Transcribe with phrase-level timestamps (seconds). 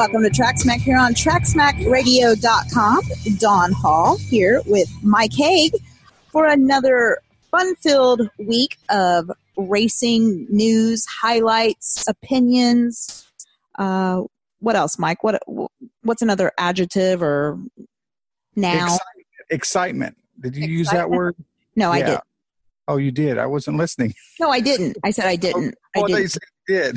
[0.00, 3.00] Welcome to Track Smack here on TrackSmackRadio.com.
[3.36, 5.74] Don Hall here with Mike Haig
[6.32, 7.18] for another
[7.50, 13.26] fun-filled week of racing news, highlights, opinions.
[13.78, 14.22] Uh,
[14.60, 15.22] what else, Mike?
[15.22, 15.42] What
[16.00, 17.58] what's another adjective or
[18.56, 18.98] noun?
[19.50, 20.16] Excitement.
[20.40, 21.36] Did you use that word?
[21.76, 22.06] No, I Yeah.
[22.06, 22.20] did.
[22.88, 23.36] Oh, you did.
[23.36, 24.14] I wasn't listening.
[24.40, 24.96] No, I didn't.
[25.04, 25.74] I said I didn't.
[25.96, 26.30] I they didn't.
[26.30, 26.92] said you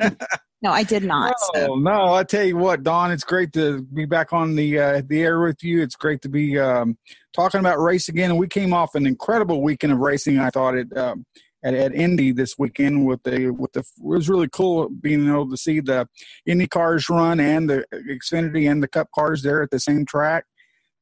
[0.00, 0.16] did.
[0.60, 1.34] No, I did not.
[1.54, 1.72] So.
[1.72, 2.14] Oh no!
[2.14, 5.40] I tell you what, Don, it's great to be back on the uh, the air
[5.40, 5.80] with you.
[5.82, 6.98] It's great to be um,
[7.32, 8.36] talking about race again.
[8.36, 10.38] We came off an incredible weekend of racing.
[10.38, 11.24] I thought it um,
[11.62, 15.48] at at Indy this weekend with the with the it was really cool being able
[15.48, 16.08] to see the
[16.44, 20.44] Indy cars run and the Xfinity and the Cup cars there at the same track.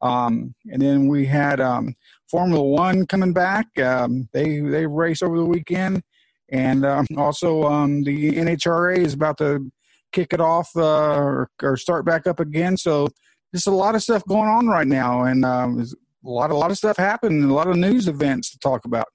[0.02, 1.94] Um, and then we had um,
[2.30, 3.66] Formula One coming back.
[3.78, 6.02] Um, they they race over the weekend,
[6.50, 9.70] and um, also um, the NHRA is about to
[10.12, 12.76] kick it off uh, or, or start back up again.
[12.76, 13.08] So
[13.52, 16.70] there's a lot of stuff going on right now, and um, a lot a lot
[16.70, 19.06] of stuff happening, a lot of news events to talk about,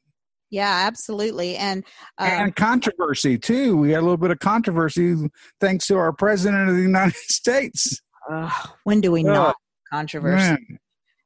[0.49, 1.57] Yeah, absolutely.
[1.57, 1.83] And
[2.17, 3.77] uh, and controversy too.
[3.77, 5.15] We had a little bit of controversy
[5.59, 8.01] thanks to our president of the United States.
[8.29, 8.49] uh,
[8.83, 9.55] when do we not
[9.91, 10.51] controversy?
[10.51, 10.79] Man,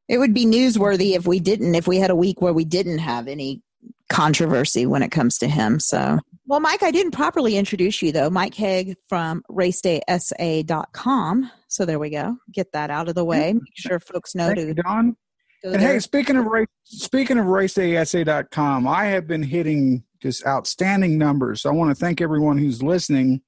[0.07, 2.99] It would be newsworthy if we didn't, if we had a week where we didn't
[2.99, 3.61] have any
[4.09, 5.79] controversy when it comes to him.
[5.79, 8.29] So, well, Mike, I didn't properly introduce you though.
[8.29, 11.51] Mike Haig from racedaysa.com.
[11.67, 12.37] So there we go.
[12.51, 13.49] Get that out of the way.
[13.49, 13.57] Mm-hmm.
[13.57, 15.15] Make sure folks know thank to you, Don.
[15.63, 15.93] And there.
[15.93, 21.61] hey, speaking of race, speaking of racedaysa.com, I have been hitting just outstanding numbers.
[21.61, 23.41] So I want to thank everyone who's listening,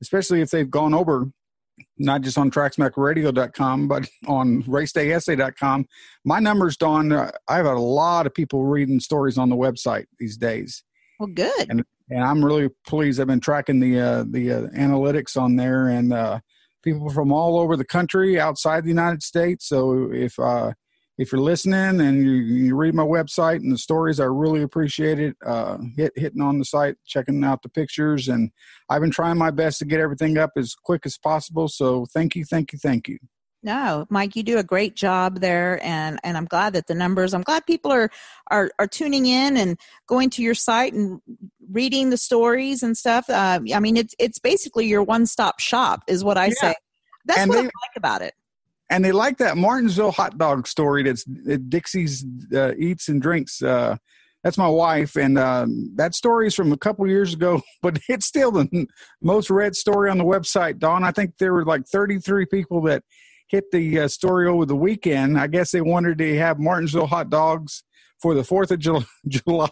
[0.00, 1.30] especially if they've gone over
[1.98, 5.86] not just on tracksmackradio.com, but on racedaysa.com.
[6.24, 10.06] My numbers, Don, uh, I have a lot of people reading stories on the website
[10.18, 10.82] these days,
[11.18, 11.68] well, good.
[11.68, 11.84] and
[12.24, 13.20] I'm really pleased.
[13.20, 16.40] I've been tracking the uh, the uh, analytics on there, and uh,
[16.82, 19.68] people from all over the country, outside the United States.
[19.68, 20.72] So if uh,
[21.18, 25.18] if you're listening and you, you read my website and the stories, I really appreciate
[25.18, 25.36] it.
[25.44, 28.50] Uh, hit hitting on the site, checking out the pictures, and
[28.88, 31.66] I've been trying my best to get everything up as quick as possible.
[31.66, 33.18] So thank you, thank you, thank you.
[33.64, 37.34] No, Mike, you do a great job there, and and I'm glad that the numbers.
[37.34, 38.08] I'm glad people are
[38.52, 39.76] are are tuning in and
[40.06, 41.20] going to your site and
[41.68, 43.28] reading the stories and stuff.
[43.28, 46.54] Uh, I mean, it's it's basically your one stop shop, is what I Yeah.
[46.54, 46.74] say.
[47.24, 48.34] That's And what I like about it.
[48.90, 51.02] And they like that Martinsville hot dog story.
[51.02, 53.62] That's that Dixie's uh, eats and drinks.
[53.62, 53.96] Uh,
[54.44, 58.26] that's my wife, and um, that story is from a couple years ago, but it's
[58.26, 58.86] still the
[59.20, 60.78] most read story on the website.
[60.78, 63.02] Don, I think there were like 33 people that
[63.48, 65.38] hit the uh, story over the weekend.
[65.38, 67.82] I guess they wanted to have Martinsville hot dogs
[68.20, 69.68] for the Fourth of Jul- July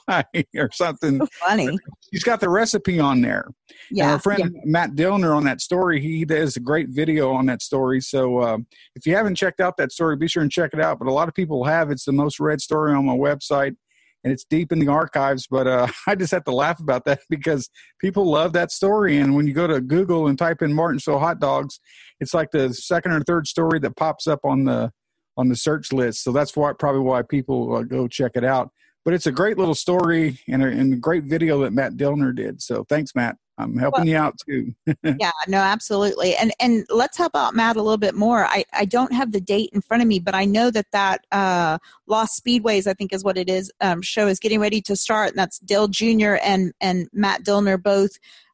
[0.57, 1.19] or something.
[1.19, 1.79] So funny.
[2.13, 3.47] She's got the recipe on there.
[3.91, 4.13] And Yeah.
[4.13, 4.61] our friend yeah.
[4.65, 8.01] Matt Dillner on that story, he does a great video on that story.
[8.01, 10.99] So um, if you haven't checked out that story, be sure and check it out.
[10.99, 11.91] But a lot of people have.
[11.91, 13.75] It's the most read story on my website,
[14.23, 15.47] and it's deep in the archives.
[15.51, 17.69] But uh, I just have to laugh about that because
[18.01, 19.19] people love that story.
[19.19, 21.81] And when you go to Google and type in Martinsville hot dogs,
[22.21, 24.93] it's like the second or third story that pops up on the
[25.37, 26.23] on the search list.
[26.23, 28.71] So that's why probably why people uh, go check it out.
[29.05, 32.35] But it's a great little story and a, and a great video that Matt Dillner
[32.35, 32.61] did.
[32.61, 33.37] So thanks, Matt.
[33.59, 34.75] I'm helping you out too.
[35.19, 38.85] yeah no absolutely and and let's help out matt a little bit more i i
[38.85, 42.45] don't have the date in front of me but i know that that uh lost
[42.45, 45.39] speedways i think is what it is um show is getting ready to start and
[45.39, 48.11] that's dale jr and and matt dillner both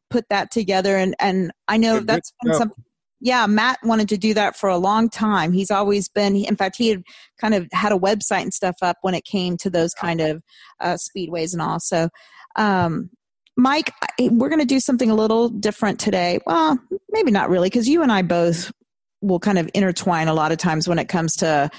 [0.09, 2.83] put that together and and i know Good- that's been something
[3.23, 6.75] yeah matt wanted to do that for a long time he's always been in fact
[6.77, 7.03] he had
[7.39, 10.43] kind of had a website and stuff up when it came to those kind of
[10.79, 12.07] uh, speedways and all so
[12.55, 13.09] um
[13.55, 16.39] Mike, we're going to do something a little different today.
[16.45, 16.79] Well,
[17.11, 18.71] maybe not really, because you and I both
[19.21, 21.69] will kind of intertwine a lot of times when it comes to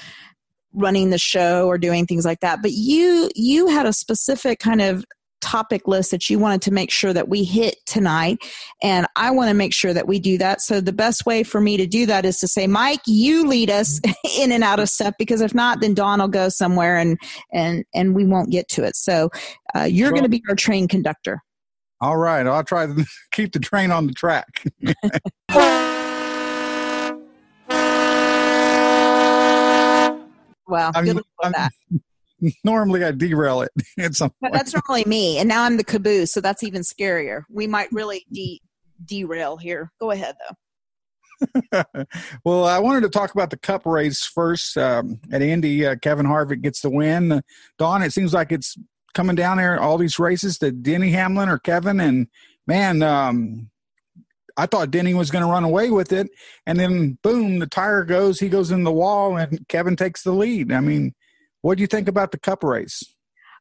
[0.73, 2.63] running the show or doing things like that.
[2.63, 5.05] But you you had a specific kind of
[5.45, 8.39] topic list that you wanted to make sure that we hit tonight
[8.83, 10.63] and I want to make sure that we do that.
[10.63, 13.71] So the best way for me to do that is to say, Mike, you lead
[13.71, 14.01] us
[14.39, 17.19] in and out of stuff because if not, then Don will go somewhere and
[17.53, 18.97] and and we won't get to it.
[18.97, 19.31] So
[19.77, 21.41] uh, you're Well- going to be our train conductor.
[22.01, 24.65] All right, I'll try to keep the train on the track.
[30.67, 31.73] Well, I'm- good luck with that.
[32.65, 34.55] Normally, I derail it at some But point.
[34.55, 37.43] that's normally me, and now I'm the caboose, so that's even scarier.
[37.51, 38.61] We might really de-
[39.05, 39.91] derail here.
[40.01, 40.57] Go ahead, though.
[42.45, 44.77] well, I wanted to talk about the Cup race first.
[44.77, 47.43] Um, at Indy, uh, Kevin Harvick gets the win.
[47.79, 48.77] Don, it seems like it's
[49.15, 49.81] coming down there.
[49.81, 52.29] All these races to Denny Hamlin or Kevin, and
[52.67, 53.71] man, um,
[54.57, 56.29] I thought Denny was going to run away with it,
[56.67, 58.39] and then boom, the tire goes.
[58.39, 60.73] He goes in the wall, and Kevin takes the lead.
[60.73, 61.15] I mean,
[61.65, 63.03] what do you think about the Cup race?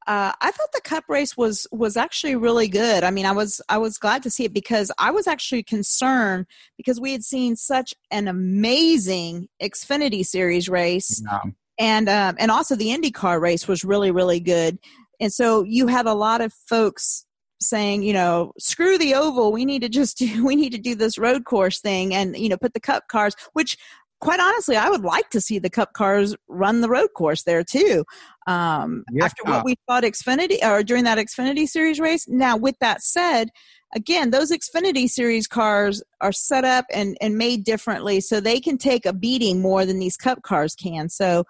[0.05, 3.05] Uh, I thought the Cup race was was actually really good.
[3.05, 6.45] I mean, I was I was glad to see it because I was actually concerned
[6.75, 11.39] because we had seen such an amazing Xfinity Series race, yeah.
[11.79, 14.79] and um, and also the IndyCar race was really really good.
[15.21, 17.25] And so you had a lot of folks
[17.61, 19.53] saying, you know, screw the oval.
[19.53, 22.49] We need to just do, we need to do this road course thing and, you
[22.49, 23.77] know, put the cup cars, which
[24.23, 27.61] quite honestly, I would like to see the cup cars run the road course there
[27.61, 28.05] too.
[28.47, 29.25] Um, yeah.
[29.25, 32.25] After what we thought Xfinity or during that Xfinity series race.
[32.29, 33.49] Now, with that said,
[33.93, 38.77] again, those Xfinity series cars are set up and, and made differently so they can
[38.77, 41.09] take a beating more than these cup cars can.
[41.09, 41.43] So,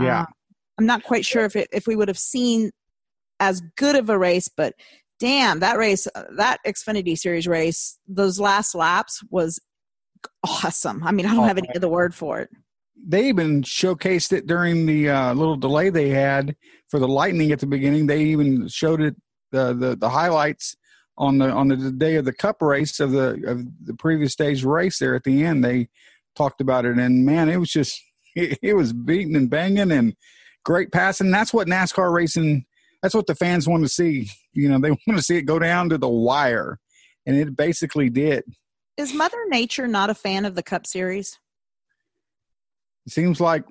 [0.00, 0.22] yeah.
[0.22, 0.24] Uh,
[0.78, 2.72] I'm not quite sure if it, if we would have seen
[3.38, 4.74] as good of a race, but
[5.20, 9.60] damn, that race, uh, that Xfinity Series race, those last laps was
[10.44, 11.02] awesome.
[11.04, 12.50] I mean, I don't have any other word for it.
[13.06, 16.56] They even showcased it during the uh, little delay they had
[16.88, 18.06] for the lightning at the beginning.
[18.06, 19.16] They even showed it
[19.52, 20.76] the the, the highlights
[21.18, 24.64] on the on the day of the Cup race of the of the previous day's
[24.64, 24.98] race.
[24.98, 25.88] There at the end, they
[26.34, 28.00] talked about it, and man, it was just
[28.34, 30.14] it, it was beating and banging and
[30.64, 31.30] great passing.
[31.30, 32.66] That's what NASCAR racing
[33.02, 34.28] that's what the fans want to see.
[34.52, 36.78] You know, they want to see it go down to the wire,
[37.24, 38.44] and it basically did.
[38.96, 41.38] Is Mother Nature not a fan of the Cup Series?
[43.06, 43.64] It seems like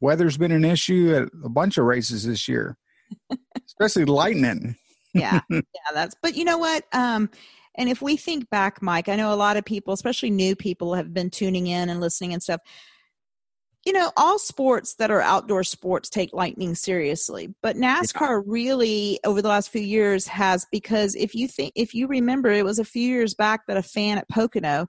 [0.00, 2.76] weather's been an issue at a bunch of races this year,
[3.66, 4.76] especially lightning.
[5.14, 5.60] yeah, yeah,
[5.92, 6.14] that's.
[6.22, 6.84] But you know what?
[6.92, 7.30] Um,
[7.74, 10.94] and if we think back, Mike, I know a lot of people, especially new people,
[10.94, 12.60] have been tuning in and listening and stuff
[13.86, 19.40] you know, all sports that are outdoor sports take lightning seriously, but NASCAR really over
[19.40, 22.84] the last few years has because if you think if you remember, it was a
[22.84, 24.88] few years back that a fan at Pocono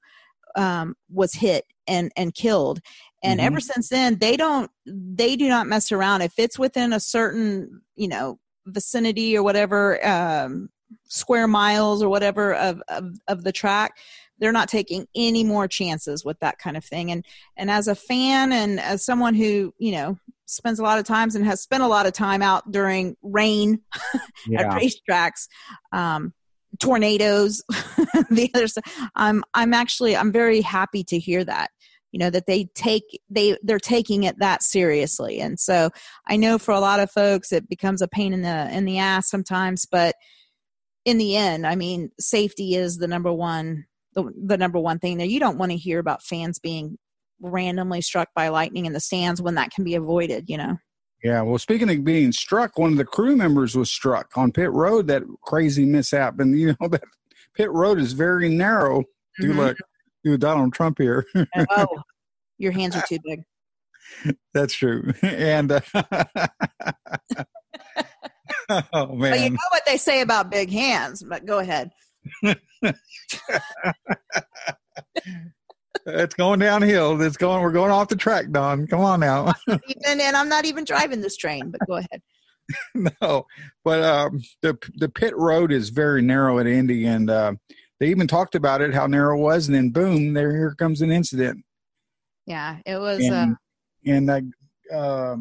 [0.56, 2.80] um, was hit and and killed,
[3.24, 3.47] and mm-hmm.
[3.47, 6.21] ever since then they don't they do not mess around.
[6.21, 10.69] If it's within a certain you know vicinity or whatever um,
[11.06, 13.97] square miles or whatever of, of, of the track
[14.39, 17.25] they're not taking any more chances with that kind of thing and
[17.57, 21.36] and as a fan and as someone who you know spends a lot of times
[21.36, 23.80] and has spent a lot of time out during rain
[24.47, 24.62] yeah.
[24.62, 25.47] at racetracks
[25.91, 26.33] um,
[26.80, 27.63] tornadoes
[28.30, 28.83] the other side
[29.15, 31.71] i'm i'm actually i'm very happy to hear that
[32.12, 35.89] you know that they take they they're taking it that seriously and so
[36.27, 38.97] i know for a lot of folks it becomes a pain in the in the
[38.97, 40.15] ass sometimes but
[41.06, 45.17] in the end i mean safety is the number one the, the number one thing
[45.17, 45.27] there.
[45.27, 46.97] You don't want to hear about fans being
[47.41, 50.77] randomly struck by lightning in the stands when that can be avoided, you know.
[51.23, 54.71] Yeah, well, speaking of being struck, one of the crew members was struck on pit
[54.71, 55.07] road.
[55.07, 57.03] That crazy mishap, and you know that
[57.56, 59.03] pit road is very narrow.
[59.39, 59.59] Do mm-hmm.
[59.59, 59.77] like
[60.23, 61.25] do Donald Trump here.
[61.71, 61.88] oh,
[62.57, 63.41] your hands are too big.
[64.53, 65.81] That's true, and uh,
[68.94, 71.21] oh man, you know what they say about big hands.
[71.21, 71.92] But go ahead
[76.06, 77.21] it's going downhill.
[77.21, 77.61] It's going.
[77.61, 78.88] We're going off the track, Don.
[78.88, 79.54] Come on now.
[79.68, 81.71] even, and I'm not even driving this train.
[81.71, 82.21] But go ahead.
[83.21, 83.45] no,
[83.83, 87.54] but um, the the pit road is very narrow at Indy, and uh,
[87.99, 91.02] they even talked about it how narrow it was, and then boom, there here comes
[91.02, 91.64] an incident.
[92.45, 93.19] Yeah, it was.
[93.19, 93.56] And, uh,
[94.06, 95.35] and uh, uh,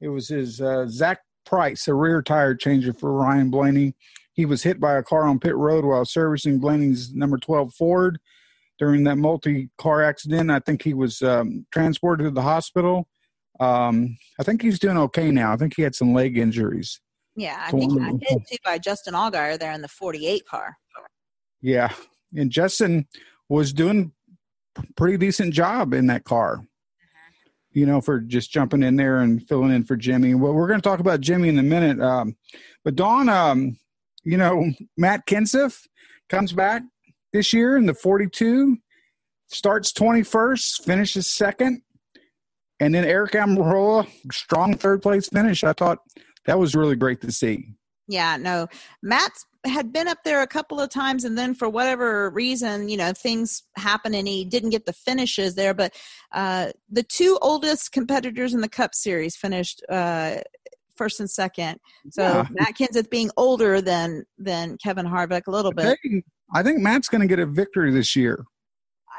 [0.00, 3.94] it was his uh, Zach Price, a rear tire changer for Ryan Blaney.
[4.36, 8.18] He was hit by a car on pit road while servicing Blaney's number 12 Ford
[8.78, 10.50] during that multi car accident.
[10.50, 13.08] I think he was um, transported to the hospital.
[13.58, 15.54] Um, I think he's doing okay now.
[15.54, 17.00] I think he had some leg injuries.
[17.34, 20.76] Yeah, I think I hit too by Justin Allgaier there in the 48 car.
[21.62, 21.92] Yeah,
[22.34, 23.06] and Justin
[23.48, 24.12] was doing
[24.96, 26.56] pretty decent job in that car.
[26.56, 27.78] Mm-hmm.
[27.78, 30.34] You know, for just jumping in there and filling in for Jimmie.
[30.34, 32.00] Well, we're going to talk about Jimmie in a minute.
[32.00, 32.36] Um,
[32.84, 33.78] but Don, um,
[34.26, 35.86] you know, Matt Kenseth
[36.28, 36.82] comes back
[37.32, 38.76] this year in the 42,
[39.46, 41.82] starts 21st, finishes second.
[42.80, 45.62] And then Aric Almirola, strong third place finish.
[45.64, 46.00] I thought
[46.44, 47.68] that was really great to see.
[48.08, 48.66] Yeah, no.
[49.02, 49.32] Matt
[49.64, 53.12] had been up there a couple of times and then for whatever reason, you know,
[53.12, 55.74] things happen and he didn't get the finishes there.
[55.74, 55.94] But
[56.32, 60.38] uh, the two oldest competitors in the Cup Series finished uh,
[60.96, 61.78] first and second.
[62.10, 62.46] So yeah.
[62.50, 65.98] Matt Kenseth being older than than Kevin Harvick a little bit.
[66.54, 68.44] I think Matt's going to get a victory this year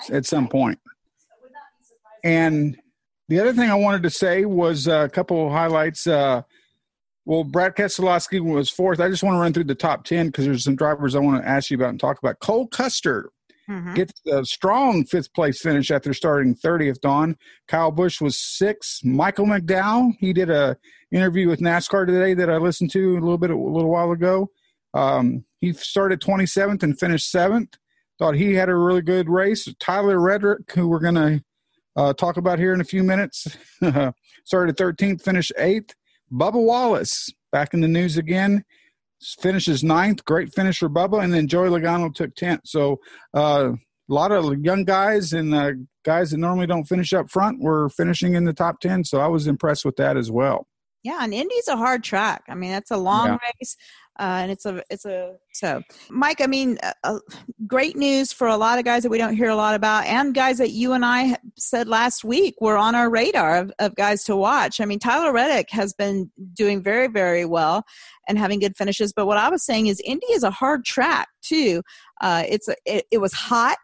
[0.10, 0.80] at some point.
[2.24, 2.78] And
[3.30, 6.08] the other thing I wanted to say was a couple of highlights.
[6.08, 6.44] Uh,
[7.26, 9.02] well, Brad Keselowski was fourth.
[9.02, 11.44] I just want to run through the top 10 because there's some drivers I want
[11.44, 12.40] to ask you about and talk about.
[12.40, 13.32] Cole Custer
[13.70, 13.94] mm-hmm.
[13.94, 17.02] gets a strong fifth place finish after starting 30th.
[17.02, 19.04] Don Kyle Busch was sixth.
[19.04, 20.78] Michael McDowell he did a
[21.12, 24.50] interview with NASCAR today that I listened to a little bit a little while ago.
[24.94, 27.78] Um, he started 27th and finished seventh.
[28.20, 29.68] Thought he had a really good race.
[29.80, 31.44] Tyler Reddick, who we're going to
[31.96, 33.58] uh, talk about here in a few minutes,
[34.44, 35.94] started 13th, finished eighth.
[36.32, 38.64] Bubba Wallace back in the news again
[39.22, 40.24] finishes ninth.
[40.26, 41.24] Great finish for Bubba.
[41.24, 42.62] And then Joey Logano took 10th.
[42.66, 43.00] So
[43.34, 45.72] uh, a lot of young guys and uh,
[46.06, 49.04] guys that normally don't finish up front were finishing in the top 10.
[49.04, 50.68] So I was impressed with that as well.
[51.04, 52.44] Yeah, and Indy's a hard track.
[52.50, 53.38] I mean, that's a long yeah.
[53.62, 53.78] race,
[54.20, 56.42] uh, and it's a it's a so Mike.
[56.42, 57.20] I mean, uh, uh,
[57.68, 60.34] great news for a lot of guys that we don't hear a lot about, and
[60.34, 64.24] guys that you and I said last week were on our radar of, of guys
[64.26, 64.82] to watch.
[64.82, 67.84] I mean, Tyler Reddick has been doing very very well
[68.28, 69.14] and having good finishes.
[69.14, 71.82] But what I was saying is, Indy is a hard track too.
[72.22, 73.78] Uh, it's a, it, it was hot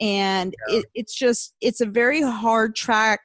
[0.00, 0.78] and yeah.
[0.78, 3.20] it, it's just it's a very hard track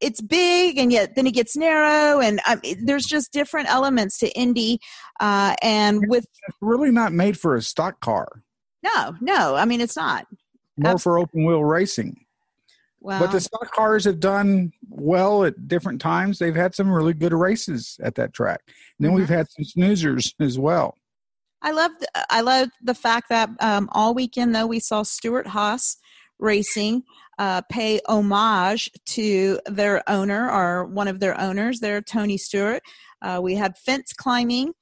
[0.00, 4.28] it's big and yet then it gets narrow and um, there's just different elements to
[4.38, 4.78] Indy
[5.20, 8.42] uh, and with it's really not made for a stock car.
[8.82, 10.26] No no i mean it's not.
[10.76, 11.00] More Absolutely.
[11.00, 12.24] for open wheel racing.
[13.00, 16.38] Well, but the stock cars have done well at different times.
[16.38, 18.60] They've had some really good races at that track.
[18.66, 19.20] And then mm-hmm.
[19.20, 20.96] we've had some snoozers as well.
[21.60, 21.90] I love
[22.30, 25.96] i love the fact that um, all weekend though we saw Stewart-Haas
[26.38, 27.02] racing
[27.38, 32.82] uh, pay homage to their owner or one of their owners there, Tony Stewart.
[33.22, 34.72] Uh, we had fence climbing,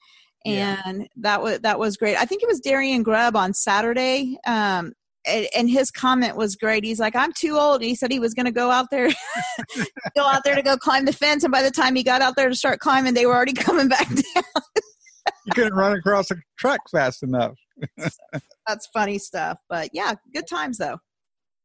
[0.45, 1.07] and yeah.
[1.17, 2.17] that was that was great.
[2.17, 4.39] I think it was Darian Grubb on Saturday.
[4.47, 4.93] Um,
[5.29, 6.85] and, and, his comment was great.
[6.85, 9.09] He's like, "I'm too old." He said he was going to go out there,
[10.17, 12.37] go out there to go climb the fence, and by the time he got out
[12.37, 14.45] there to start climbing, they were already coming back down.
[15.47, 17.55] you couldn't run across a track fast enough.
[18.67, 20.99] That's funny stuff, but yeah, good times though.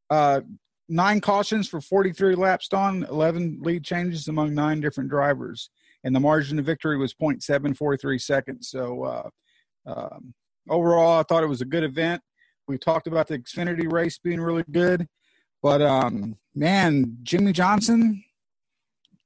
[0.10, 0.42] Uh,
[0.92, 5.70] nine cautions for 43 laps on 11 lead changes among nine different drivers
[6.04, 8.70] and the margin of victory was 0.743 seconds.
[8.70, 9.30] So uh,
[9.86, 10.34] um,
[10.70, 12.22] overall i thought it was a good event.
[12.68, 15.08] We talked about the xfinity race being really good
[15.64, 18.24] but um, man jimmie johnson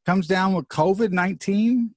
[0.06, 1.90] comes down with covid-19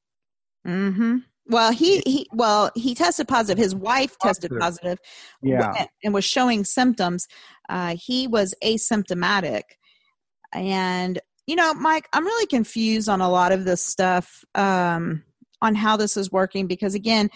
[0.66, 1.16] mm-hmm
[1.48, 3.62] well, he, he well he tested positive.
[3.62, 4.98] His wife tested positive,
[5.42, 7.26] yeah, and was showing symptoms.
[7.68, 9.62] Uh, he was asymptomatic,
[10.52, 15.24] and you know, Mike, I'm really confused on a lot of this stuff um,
[15.62, 17.30] on how this is working because again,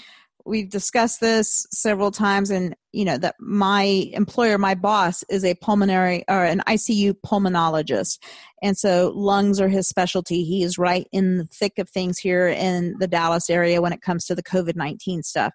[0.44, 3.82] we've discussed this several times and you know that my
[4.12, 8.18] employer my boss is a pulmonary or an icu pulmonologist.
[8.62, 10.44] And so lungs are his specialty.
[10.44, 14.02] He is right in the thick of things here in the dallas area when it
[14.02, 15.52] comes to the covid-19 stuff.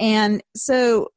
[0.00, 1.08] And so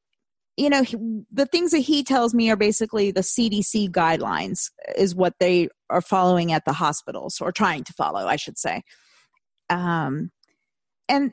[0.58, 0.98] you know he,
[1.32, 6.02] the things that he tells me are basically the cdc guidelines is what they are
[6.02, 8.82] following at the hospitals or trying to follow i should say.
[9.70, 10.32] Um,
[11.08, 11.32] and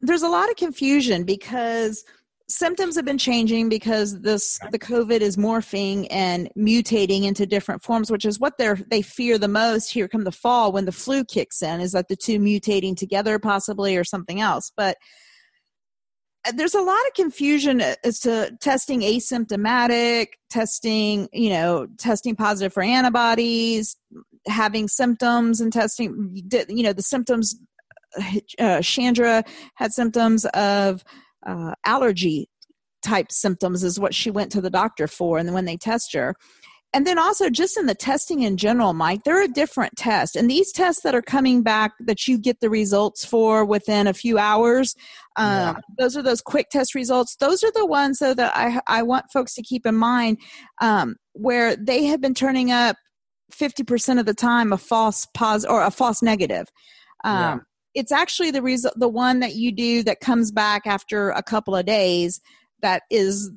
[0.00, 2.04] there's a lot of confusion because
[2.48, 8.10] symptoms have been changing because this the covid is morphing and mutating into different forms
[8.10, 11.24] which is what they're they fear the most here come the fall when the flu
[11.24, 14.72] kicks in is that the two mutating together possibly or something else.
[14.76, 14.96] But
[16.46, 22.72] uh, there's a lot of confusion as to testing asymptomatic testing you know testing positive
[22.72, 23.96] for antibodies
[24.46, 26.30] having symptoms and testing
[26.68, 27.56] you know the symptoms
[28.58, 31.02] uh, Chandra had symptoms of
[31.46, 32.48] uh, allergy
[33.02, 35.38] type symptoms, is what she went to the doctor for.
[35.38, 36.34] And when they test her,
[36.94, 40.34] and then also just in the testing in general, Mike, there are different tests.
[40.34, 44.14] And these tests that are coming back that you get the results for within a
[44.14, 44.94] few hours,
[45.36, 45.74] um, yeah.
[45.98, 47.36] those are those quick test results.
[47.36, 50.38] Those are the ones though that I, I want folks to keep in mind
[50.80, 52.96] um, where they have been turning up
[53.52, 56.68] 50% of the time a false positive or a false negative.
[57.24, 57.62] Um,
[57.94, 61.74] it's actually the result the one that you do that comes back after a couple
[61.74, 62.40] of days
[62.80, 63.50] that is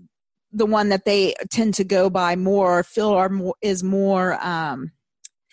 [0.51, 4.91] the one that they tend to go by more feel are more is more um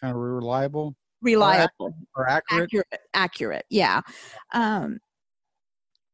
[0.00, 1.94] kind of reliable reliable.
[2.16, 2.64] or accurate?
[2.64, 4.00] Accurate, accurate yeah.
[4.52, 4.98] Um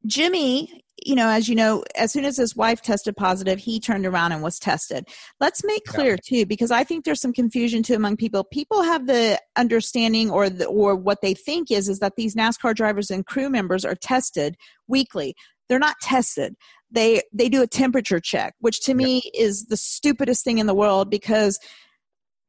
[0.07, 4.07] Jimmie you know, as you know, as soon as his wife tested positive, he turned
[4.07, 5.07] around and was tested.
[5.41, 8.45] Let's make clear too, because I think there's some confusion too among people.
[8.45, 12.75] People have the understanding, or the, or what they think is, is that these NASCAR
[12.75, 14.57] drivers and crew members are tested
[14.89, 15.35] weekly.
[15.69, 16.55] They're not tested.
[16.91, 18.97] They they do a temperature check, which to yeah.
[18.97, 21.59] me is the stupidest thing in the world because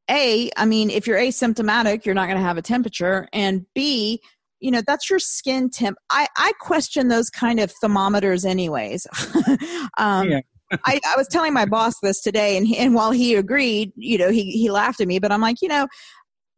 [0.08, 4.20] a, I mean, if you're asymptomatic, you're not going to have a temperature, and B,
[4.66, 9.06] you know that's your skin temp i i question those kind of thermometers anyways
[9.98, 10.40] um yeah.
[10.84, 14.18] I, I was telling my boss this today, and he, and while he agreed, you
[14.18, 15.20] know, he he laughed at me.
[15.20, 15.86] But I'm like, you know,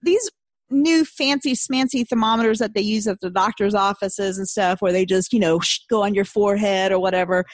[0.01, 0.31] these
[0.71, 5.05] new fancy smancy thermometers that they use at the doctor's offices and stuff, where they
[5.05, 5.61] just you know
[5.91, 7.45] go on your forehead or whatever.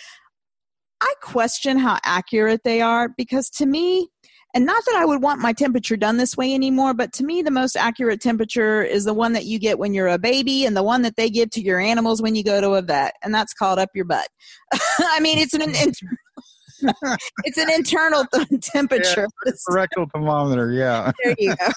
[1.01, 4.09] I question how accurate they are because to me,
[4.55, 7.43] and not that I would want my temperature done this way anymore, but to me,
[7.43, 10.77] the most accurate temperature is the one that you get when you're a baby and
[10.77, 13.35] the one that they give to your animals when you go to a vet, and
[13.35, 14.29] that's called up your butt.
[15.01, 15.63] I mean, it's an,
[16.83, 18.25] internal, it's an internal
[18.63, 19.27] temperature.
[19.45, 21.11] Yeah, rectal thermometer, yeah.
[21.25, 21.73] There you go.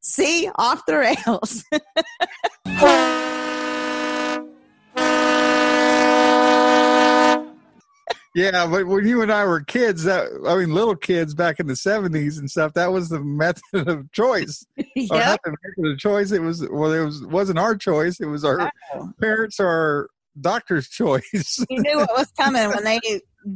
[0.00, 1.64] See, off the rails.
[8.34, 11.66] Yeah, but when you and I were kids, that I mean, little kids back in
[11.66, 14.64] the seventies and stuff, that was the method of choice.
[14.96, 16.32] not the method of choice.
[16.32, 18.20] It was well, it was wasn't our choice.
[18.20, 19.10] It was our Oh.
[19.20, 20.08] parents or our
[20.40, 21.64] doctor's choice.
[21.68, 23.00] You knew what was coming when they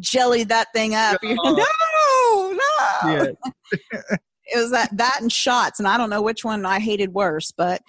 [0.01, 1.19] jellied that thing up.
[1.23, 2.53] Oh.
[2.53, 3.13] no, no.
[3.13, 3.33] yeah,
[4.47, 7.53] It was that that and shots, and I don't know which one I hated worse.
[7.57, 7.81] But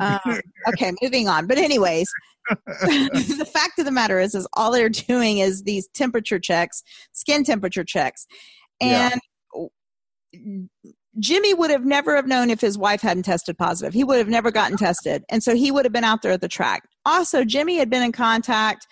[0.00, 0.18] um,
[0.68, 1.46] okay, moving on.
[1.46, 2.08] But anyways,
[2.48, 7.44] the fact of the matter is, is all they're doing is these temperature checks, skin
[7.44, 8.26] temperature checks,
[8.80, 9.10] Yeah.
[10.32, 10.68] and
[11.18, 13.94] Jimmie would have never have known if his wife hadn't tested positive.
[13.94, 16.40] He would have never gotten tested, and so he would have been out there at
[16.40, 16.82] the track.
[17.04, 18.86] Also, Jimmie had been in contact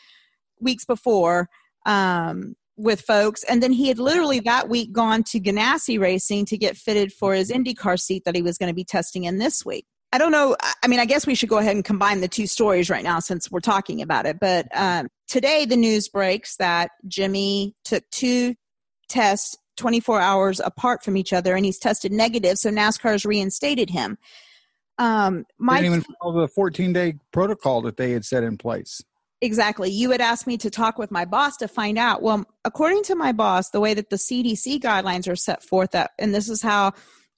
[0.61, 1.49] weeks before
[1.85, 6.57] um, with folks, and then he had literally that week gone to Ganassi Racing to
[6.57, 9.65] get fitted for his IndyCar seat that he was going to be testing in this
[9.65, 9.87] week.
[10.15, 10.57] I don't know.
[10.61, 13.19] I- mean, I guess we should go ahead and combine the two stories right now
[13.19, 14.39] since we're talking about it.
[14.39, 18.55] But um, today, the news breaks that Jimmie took two
[19.09, 22.59] tests 24 hours apart from each other and he's tested negative.
[22.59, 24.17] So NASCAR has reinstated him.
[24.99, 29.03] Um, my didn't even follow the 14 day protocol that they had set in place.
[29.41, 29.91] Exactly.
[29.91, 32.23] You had asked me to talk with my boss to find out.
[32.23, 36.13] Well, according to my boss, the way that the CDC guidelines are set forth, that,
[36.21, 36.93] and this is how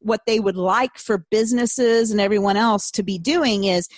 [0.07, 3.89] what they would like for businesses and everyone else to be doing is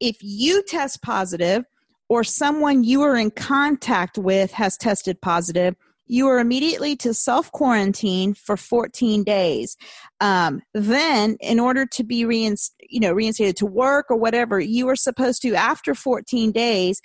[0.00, 1.64] if you test positive
[2.08, 7.52] or someone you are in contact with has tested positive, you are immediately to self
[7.52, 9.76] quarantine for 14 days.
[10.20, 14.88] Um, then, in order to be reinst- you know reinstated to work or whatever, you
[14.88, 17.00] are supposed to after 14 days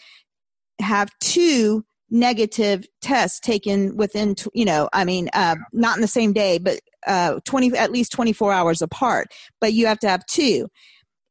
[0.80, 6.34] have two negative tests taken within you know i mean uh, not in the same
[6.34, 9.28] day but uh, 20 at least 24 hours apart
[9.60, 10.68] but you have to have two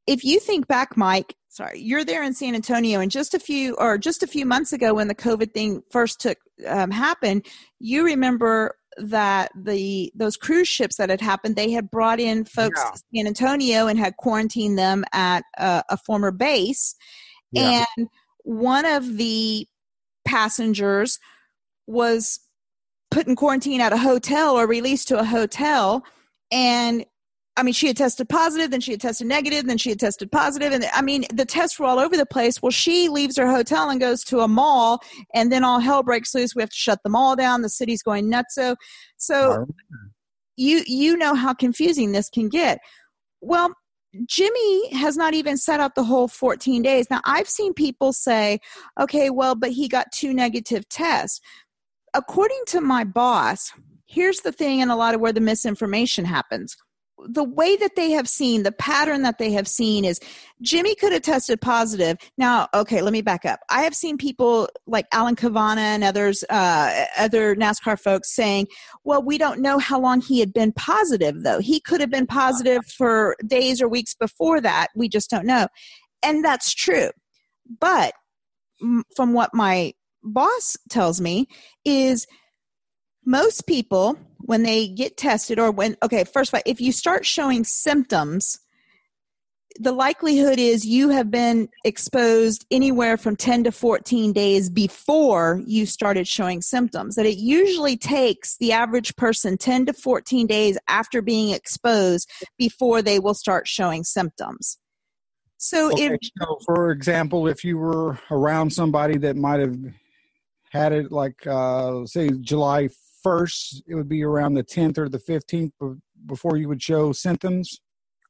[0.06, 3.74] if you think back mike sorry you're there in san antonio and just a few
[3.76, 7.46] or just a few months ago when the covid thing first took um, happened
[7.78, 12.80] you remember that the those cruise ships that had happened they had brought in folks
[12.84, 12.90] Yeah.
[12.90, 16.94] to san antonio and had quarantined them at a, a former base
[17.52, 17.84] Yeah.
[17.96, 18.08] and
[18.44, 19.66] one of the
[20.24, 21.18] passengers
[21.86, 22.40] was
[23.10, 26.04] put in quarantine at a hotel or released to a hotel
[26.50, 27.04] and
[27.56, 30.32] I mean, she had tested positive, then she had tested negative, then she had tested
[30.32, 32.60] positive, and I mean, the tests were all over the place.
[32.60, 35.00] Well, she leaves her hotel and goes to a mall,
[35.34, 36.56] and then all hell breaks loose.
[36.56, 37.62] We have to shut the mall down.
[37.62, 38.56] The city's going nuts.
[38.56, 38.74] So,
[39.18, 39.66] so
[40.56, 42.80] you you know how confusing this can get.
[43.40, 43.72] Well,
[44.26, 47.08] Jimmie has not even set out the whole 14 days.
[47.10, 48.60] Now, I've seen people say,
[48.98, 51.40] okay, well, but he got two negative tests.
[52.14, 53.72] According to my boss,
[54.06, 56.76] here's the thing, and a lot of where the misinformation happens.
[57.28, 60.20] The way that they have seen, the pattern that they have seen is
[60.62, 62.18] Jimmie could have tested positive.
[62.36, 63.60] Now, okay, let me back up.
[63.70, 68.66] I have seen people like Alan Cavanna and others, uh, other NASCAR folks saying,
[69.04, 71.60] well, we don't know how long he had been positive, though.
[71.60, 74.88] He could have been positive for days or weeks before that.
[74.96, 75.68] We just don't know.
[76.22, 77.10] And that's true.
[77.80, 78.12] But
[79.14, 81.46] from what my boss tells me,
[81.84, 82.26] is
[83.24, 87.24] most people, when they get tested, or when, okay, first of all, if you start
[87.24, 88.60] showing symptoms,
[89.76, 95.84] the likelihood is you have been exposed anywhere from 10 to 14 days before you
[95.84, 97.16] started showing symptoms.
[97.16, 103.02] That it usually takes the average person 10 to 14 days after being exposed before
[103.02, 104.78] they will start showing symptoms.
[105.56, 109.76] So Okay, if so for example, if you were around somebody that might have
[110.70, 112.88] had it like uh, say July
[113.24, 115.72] 1st, it would be around the 10th or the 15th
[116.26, 117.80] before you would show symptoms.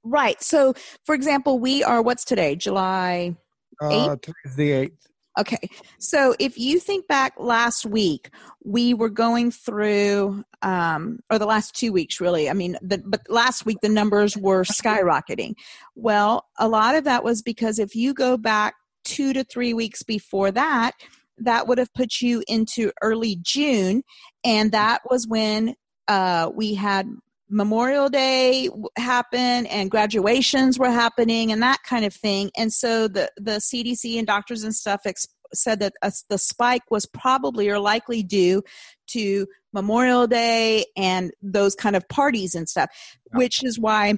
[0.02, 3.36] right, so for example, we are what's today, July
[3.80, 4.16] Uh,
[4.56, 4.92] the 8th.
[5.38, 5.68] Okay.
[5.98, 8.30] So if you think back last week,
[8.62, 12.48] we were going through, um, or the last two weeks, really.
[12.48, 15.54] I mean, the, but last week the numbers were skyrocketing.
[15.96, 20.02] Well, a lot of that was because if you go back two to three weeks
[20.04, 20.92] before that,
[21.38, 24.02] that would have put you into early June.
[24.44, 25.74] And that was when
[26.08, 27.08] uh, we had
[27.50, 32.50] Memorial Day happen and graduations were happening and that kind of thing.
[32.56, 36.90] And so the, the CDC and doctors and stuff ex- said that uh, the spike
[36.90, 38.62] was probably or likely due
[39.08, 42.88] to Memorial Day and those kind of parties and stuff,
[43.32, 44.14] which is why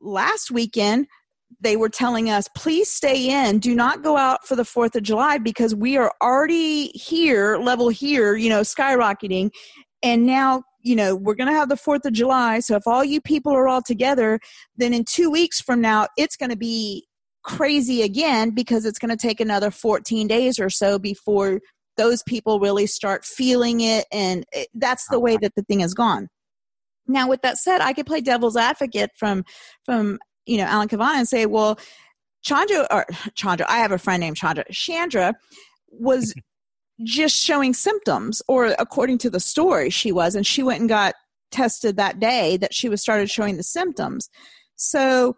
[0.00, 1.06] last weekend
[1.60, 3.58] they were telling us please stay in.
[3.58, 7.88] Do not go out for the fourth of july because we are already here level
[7.88, 9.50] here you know skyrocketing.
[10.02, 12.60] And now you know we're going to have the fourth of july.
[12.60, 14.38] So if all you people are all together
[14.76, 17.06] then in two weeks from now it's going to be
[17.42, 21.60] crazy again because it's going to take another 14 days or so before
[21.96, 24.06] those people really start feeling it.
[24.12, 26.28] And it, that's the way that the thing has gone.
[27.06, 29.44] Now with that said i could play devil's advocate from
[29.84, 31.78] from you know alan Cavanna and say well
[32.42, 34.64] chandra or chandra i have a friend named chandra.
[34.72, 35.34] Chandra
[35.90, 36.34] was
[37.04, 41.14] just showing symptoms or according to the story she was and she went and got
[41.50, 44.28] tested that day that she was started showing the symptoms.
[44.76, 45.36] So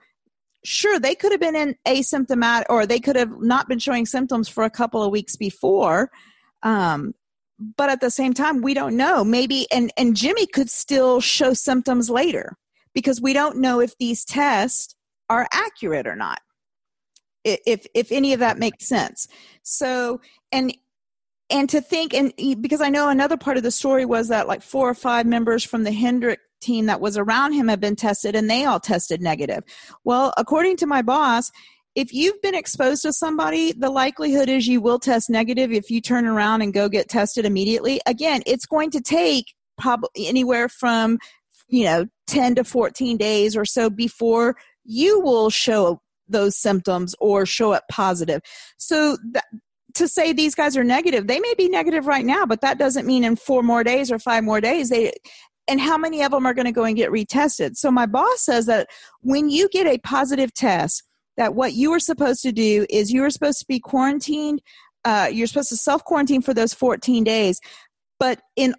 [0.64, 4.48] sure they could have been in asymptomatic or they could have not been showing symptoms
[4.48, 6.10] for a couple of weeks before
[6.62, 7.14] um,
[7.76, 9.22] but at the same time we don't know.
[9.22, 12.56] Maybe and and jimmie could still show symptoms later
[12.94, 14.94] because we don't know if these tests
[15.30, 16.40] are accurate or not
[17.44, 19.26] if if any of that makes sense.
[19.62, 20.20] So
[20.52, 20.74] and
[21.48, 24.62] and to think and because i know another part of the story was that like
[24.62, 28.36] four or five members from the hendrick team that was around him have been tested
[28.36, 29.64] and they all tested negative.
[30.04, 31.50] Well according to my boss
[31.96, 36.00] if you've been exposed to somebody the likelihood is you will test negative if you
[36.00, 38.00] turn around and go get tested immediately.
[38.06, 41.18] Again it's going to take probably anywhere from
[41.68, 47.44] you know 10 to 14 days or so before you will show those symptoms or
[47.44, 48.40] show up positive.
[48.78, 49.16] So
[49.94, 53.08] to say these guys are negative they may be negative right now but that doesn't
[53.08, 55.12] mean in four more days or five more days they
[55.66, 57.76] and how many of them are going to go and get retested?
[57.76, 58.88] So my boss says that
[59.20, 61.04] when you get a positive test
[61.36, 64.60] that what you are supposed to do is you are supposed to be quarantined
[65.04, 67.60] uh, you're supposed to self quarantine for those 14 days
[68.18, 68.74] but in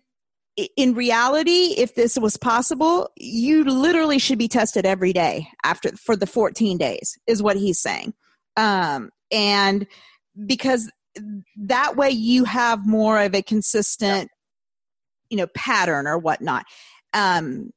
[0.57, 6.15] in reality if this was possible you literally should be tested every day after for
[6.15, 8.13] the 14 days is what he's saying.
[8.57, 9.87] Um, and
[10.45, 10.91] because
[11.55, 14.29] that way you have more of a consistent
[15.29, 16.65] you know pattern or whatnot.
[17.13, 17.71] Um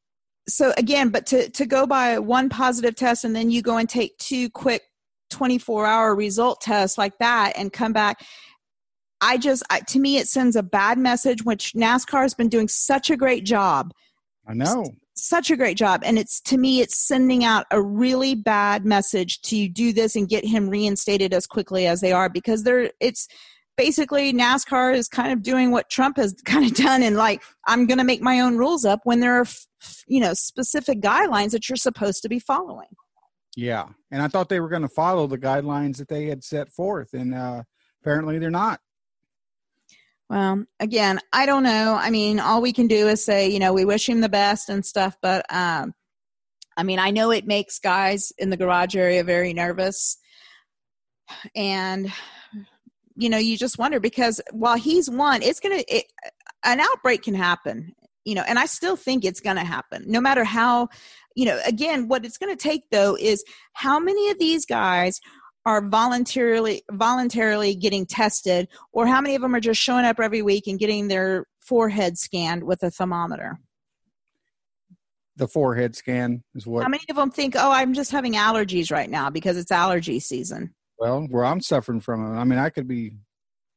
[0.49, 3.89] so again but to to go by one positive test and then you go and
[3.89, 4.83] take two quick
[5.31, 8.25] 24 hour result tests like that and come back
[9.21, 12.69] i just I, to me it sends a bad message which nascar has been doing
[12.69, 13.93] such a great job
[14.47, 14.85] i know
[15.17, 19.41] such a great job and it's to me it's sending out a really bad message
[19.43, 23.29] to do this and get him reinstated as quickly as they are because they're it's
[23.77, 27.87] basically NASCAR is kind of doing what Trump has kind of done and like I'm
[27.87, 29.47] going to make my own rules up when there are
[30.07, 32.89] you know specific guidelines that you're supposed to be following.
[33.57, 36.73] Yeah, and I thought they were going to follow the guidelines that they had set
[36.73, 37.63] forth, and uh,
[38.03, 38.81] apparently they're not.
[40.31, 41.99] Well, again, I don't know.
[42.01, 44.69] I mean, all we can do is say, you know, we wish him the best
[44.69, 45.93] and stuff, but um,
[46.77, 50.17] I mean, I know it makes guys in the garage area very nervous.
[51.55, 52.13] And,
[53.17, 56.03] you know, you just wonder because while he's won, it's going to,
[56.65, 60.21] an outbreak can happen, you know, and I still think it's going to happen no
[60.21, 60.89] matter how,
[61.37, 65.21] you know, again, what it's going to take though is how many of these guys
[65.67, 70.43] are voluntarily voluntarily getting tested or how many of them are just showing up every
[70.43, 73.59] week and getting their forehead scanned with a thermometer?
[75.37, 76.83] The forehead scan is what?
[76.83, 80.21] How many of them think oh i'm just having allergies right now because it's allergy
[80.21, 83.13] season well where i'm suffering from it i mean i could be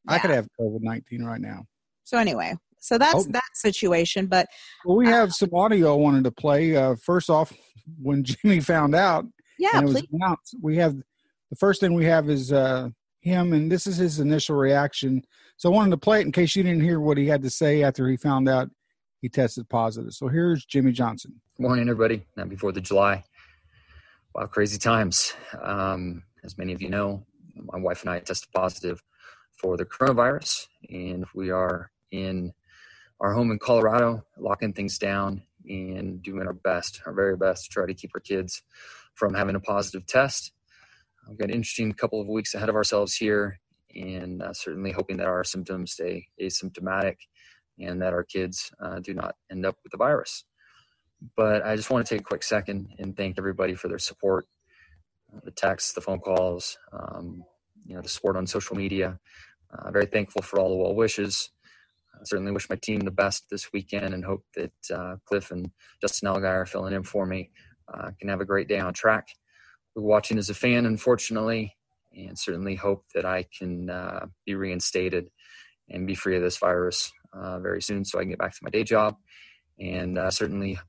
[0.07, 0.13] yeah.
[0.13, 1.65] i could have covid-19 right now.
[2.03, 3.31] So anyway so that's oh.
[3.31, 4.47] that situation but
[4.85, 6.75] well, we uh, have some audio i wanted to play.
[6.75, 7.53] Uh, first off
[8.01, 9.25] when jimmie found out
[9.57, 10.95] yeah was announced, we have
[11.49, 12.89] the first thing we have is uh,
[13.21, 15.23] him, and this is his initial reaction.
[15.57, 17.49] So I wanted to play it in case you didn't hear what he had to
[17.49, 18.69] say after he found out
[19.21, 20.13] he tested positive.
[20.13, 21.41] So here's Jimmie Johnson.
[21.59, 22.23] Morning, everybody.
[22.35, 23.23] Not before the July.
[24.35, 25.33] Wow, crazy times.
[25.59, 29.01] Um, as many of you know, my wife and I tested positive
[29.59, 32.53] for the coronavirus, and we are in
[33.19, 37.69] our home in Colorado, locking things down and doing our best, our very best to
[37.71, 38.61] try to keep our kids
[39.15, 40.51] from having a positive test.
[41.29, 43.59] We've got an interesting couple of weeks ahead of ourselves here,
[43.95, 47.15] and uh, certainly hoping that our symptoms stay asymptomatic
[47.79, 50.45] and that our kids uh, do not end up with the virus.
[51.35, 54.47] But I just want to take a quick second and thank everybody for their support,
[55.35, 57.43] uh, the texts, the phone calls, um,
[57.85, 59.19] you know, the support on social media.
[59.71, 61.49] Uh, very thankful for all the well wishes.
[62.15, 65.69] I certainly wish my team the best this weekend and hope that uh, Cliff and
[66.01, 67.51] Justin Allgaier filling in for me
[67.93, 69.27] uh, can have a great day on track.
[69.99, 71.75] Watching as a fan, unfortunately,
[72.15, 75.31] and certainly hope that I can uh, be reinstated
[75.89, 78.59] and be free of this virus uh, very soon so I can get back to
[78.61, 79.15] my day job.
[79.79, 80.79] And uh, certainly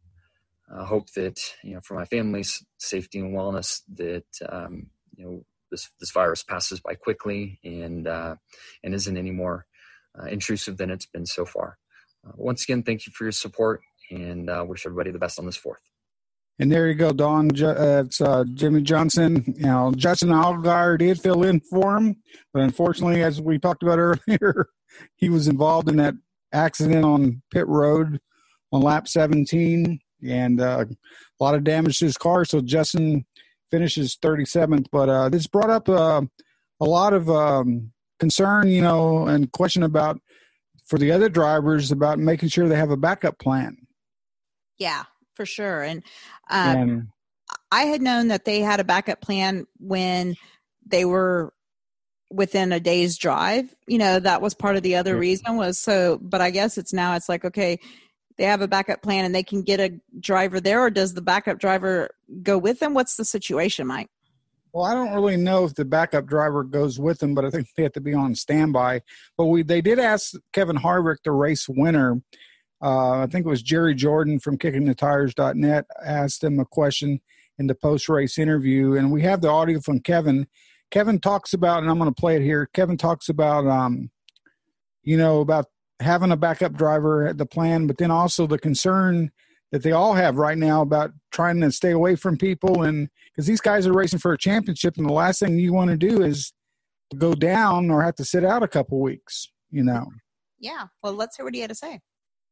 [0.71, 5.44] uh, hope that, you know, for my family's safety and wellness, that, um, you know,
[5.71, 8.35] this, this virus passes by quickly and, uh,
[8.85, 9.64] and isn't any more
[10.21, 11.79] uh, intrusive than it's been so far.
[12.35, 15.81] Once again, thank you for your support and wish everybody the best on this fourth.
[16.61, 17.51] And there you go, Don.
[17.62, 19.44] Uh, it's uh, Jimmie Johnson.
[19.57, 22.16] You know, Justin Allgaier did fill in for him,
[22.53, 24.66] but unfortunately, as we talked about earlier,
[25.16, 26.14] he was involved in that
[26.53, 28.21] accident on pit road
[28.73, 30.85] on lap 17, and uh,
[31.40, 32.44] a lot of damage to his car.
[32.44, 33.25] So Justin
[33.71, 34.87] finishes 37th.
[34.90, 36.23] But uh, this brought up uh,
[36.81, 40.21] a lot of um, concern, you know, and question about
[40.87, 43.77] for the other drivers about making sure they have a backup plan.
[44.79, 45.05] Yeah,
[45.38, 45.83] for sure.
[45.83, 46.03] And,
[46.51, 47.09] um, and
[47.70, 50.35] I had known that they had a backup plan when
[50.85, 51.55] they were
[52.29, 53.72] within a day's drive.
[53.87, 56.92] You know, that was part of the other reason was so, but I guess it's
[56.92, 57.79] now it's like, okay,
[58.37, 61.22] they have a backup plan and they can get a driver there, or does the
[61.22, 62.11] backup driver
[62.42, 62.94] go with them?
[62.94, 64.11] What's the situation, Mike?
[64.72, 67.68] Well, I don't really know if the backup driver goes with them, but I think
[67.77, 69.03] they have to be on standby.
[69.37, 72.20] But we they did ask Kevin Harvick, the race winner,
[72.83, 77.21] uh, I think it was Jerry Jordan from KickingTheTires.net asked him a question
[77.59, 80.47] in the post race interview, and we have the audio from Kevin.
[80.91, 82.67] Kevin talks about, and I'm going to play it here.
[82.73, 84.11] Kevin talks about, um,
[85.03, 85.67] you know, about
[86.01, 89.31] having a backup driver at the plan, but then also the concern
[89.73, 93.47] that they all have right now about trying to stay away from people, and because
[93.47, 96.23] these guys are racing for a championship, and the last thing you want to do
[96.23, 96.53] is
[97.17, 99.51] go down or have to sit out a couple weeks.
[99.71, 100.07] You know.
[100.61, 100.87] Yeah.
[101.03, 102.01] Well, let's hear what he had to say.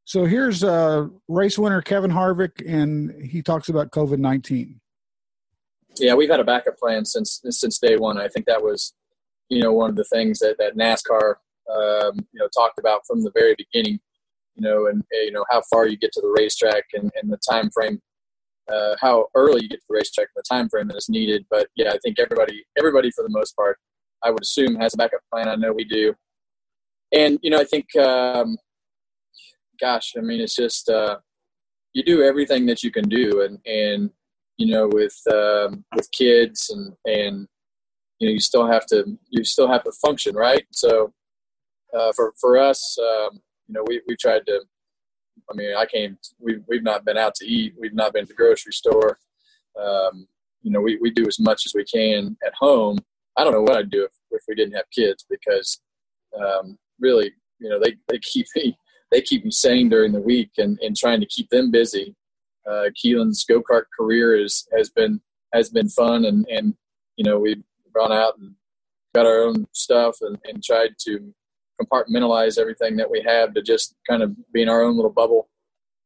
[0.07, 4.81] So here's uh, race winner Kevin Harvick, and he talks about COVID nineteen.
[5.99, 8.17] Yeah, we've had a backup plan since since day one.
[8.17, 8.95] I think that was,
[9.49, 11.35] you know, one of the things that that NASCAR,
[11.75, 13.99] um, you know, talked about from the very beginning.
[14.55, 17.39] You know, and you know how far you get to the racetrack and, and the
[17.39, 18.01] time frame,
[18.73, 21.45] uh, how early you get to the racetrack and the time frame that is needed.
[21.51, 23.77] But yeah, I think everybody everybody for the most part,
[24.23, 25.49] I would assume has a backup plan.
[25.49, 26.15] I know we do,
[27.13, 28.57] and you know I think um,
[29.81, 31.19] gosh, I mean, it's just uh,
[31.93, 34.11] you do everything that you can do, and and
[34.57, 37.47] you know, with um, with kids and and
[38.19, 40.65] you know, you still have to you still have to function, right?
[40.73, 41.13] So
[41.97, 44.61] uh, for for us, um, you know, we we tried to.
[45.51, 46.19] I mean, I came.
[46.41, 47.75] We've we've not been out to eat.
[47.79, 49.19] We've not been to the grocery store.
[49.81, 50.27] Um,
[50.63, 52.99] you know, we, we do as much as we can at home.
[53.37, 55.81] I don't know what I'd do if, if we didn't have kids because
[56.37, 58.77] um, really, you know, they, they keep me
[59.11, 62.15] they keep me sane during the week and, and trying to keep them busy.
[62.69, 65.21] Uh, Keelan's go kart career is has been
[65.53, 66.75] has been fun and and
[67.17, 67.63] you know we've
[67.95, 68.55] gone out and
[69.15, 71.33] got our own stuff and, and tried to
[71.81, 75.49] compartmentalize everything that we have to just kind of be in our own little bubble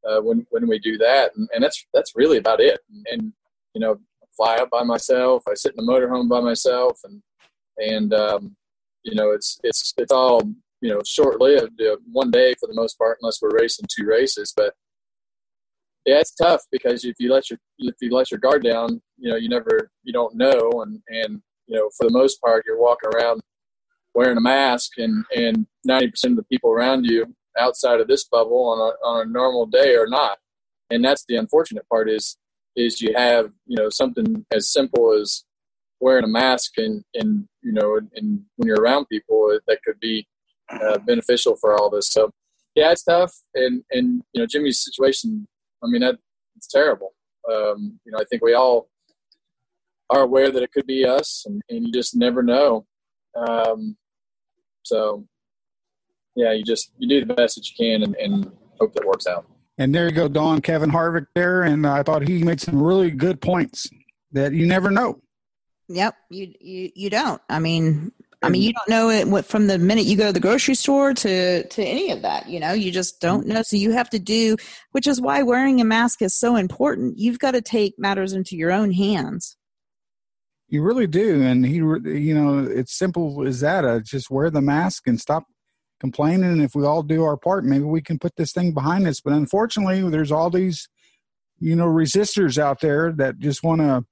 [0.08, 3.32] uh, when when we do that and, and that's that's really about it and, and
[3.74, 3.98] you know
[4.36, 7.22] fly up by myself I sit in the motorhome by myself and
[7.78, 8.56] and um,
[9.02, 10.42] you know it's it's it's all
[10.80, 14.06] you know short lived uh, one day for the most part unless we're racing two
[14.06, 14.74] races but
[16.06, 19.30] yeah it's tough because if you let your if you let your guard down you
[19.30, 22.80] know you never you don't know and and you know for the most part you're
[22.80, 23.40] walking around
[24.14, 27.26] wearing a mask and and 90% of the people around you
[27.58, 30.38] outside of this bubble on a, on a normal day are not.
[30.90, 32.36] And that's the unfortunate part is
[32.76, 35.44] is you have you know something as simple as
[36.00, 40.26] wearing a mask and and you know and when you're around people that could be
[40.70, 42.11] uh, beneficial for all this.
[42.11, 42.30] So
[42.74, 45.46] yeah, it's tough, and and you know Jimmie's situation.
[45.83, 46.16] I mean, that
[46.56, 47.14] it's terrible.
[47.50, 48.88] Um, you know, I think we all
[50.11, 52.87] are aware that it could be us, and, and you just never know.
[53.35, 53.96] Um,
[54.83, 55.26] so
[56.37, 59.26] yeah, you just you do the best that you can, and, and hope that works
[59.26, 59.46] out.
[59.78, 63.11] And there you go, Don Kevin Harvick there, and I thought he made some really
[63.11, 63.88] good points
[64.33, 65.20] that you never know.
[65.88, 67.40] Yep, you you you don't.
[67.48, 70.40] I mean, I mean, you don't know it from the minute you go to the
[70.40, 72.48] grocery store to to any of that.
[72.48, 73.62] You know, you just don't know.
[73.62, 74.57] So you have to do,
[74.92, 77.18] which is why wearing a mask is so important.
[77.18, 79.57] You've got to take matters into your own hands.
[80.68, 83.85] You really do, and he, you know, it's simple as that.
[83.85, 85.44] Uh, just wear the mask and stop
[85.98, 86.44] complaining.
[86.44, 89.20] And if we all do our part, maybe we can put this thing behind us.
[89.20, 90.88] But unfortunately, there's all these,
[91.59, 94.05] you know, resistors out there that just want to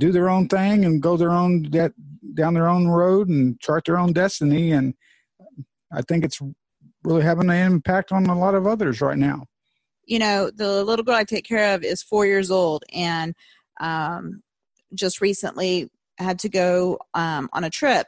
[0.00, 1.92] do their own thing and go their own de-
[2.34, 4.72] down their own road and chart their own destiny.
[4.72, 4.94] And
[5.92, 6.40] I think it's
[7.04, 9.46] really having an impact on a lot of others right now.
[10.04, 13.34] You know, the little girl I take care of is four years old, and
[13.80, 14.42] um,
[14.94, 18.06] just recently had to go um, on a trip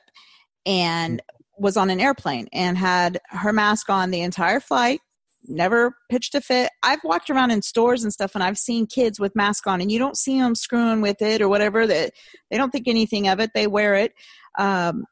[0.67, 1.23] and
[1.59, 5.01] was on an airplane and had her mask on the entire flight
[5.45, 6.71] never pitched a fit.
[6.83, 9.91] I've walked around in stores and stuff and i've seen kids with mask on and
[9.91, 11.87] you don't see them screwing with it or whatever.
[11.87, 12.13] That
[12.51, 13.51] they don't think anything of it.
[13.55, 14.13] They wear it.
[14.59, 15.05] Um,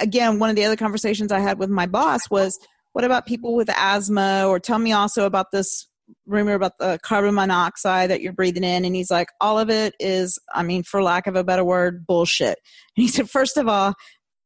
[0.00, 2.58] again one of the other conversations i had with my boss was
[2.92, 4.44] what about people with asthma?
[4.46, 5.86] Or tell me also about this
[6.26, 8.84] rumor about the carbon monoxide that you're breathing in.
[8.84, 12.06] And he's like all of it is i mean for lack of a better word
[12.06, 12.58] bullshit.
[12.96, 13.94] And he said first of all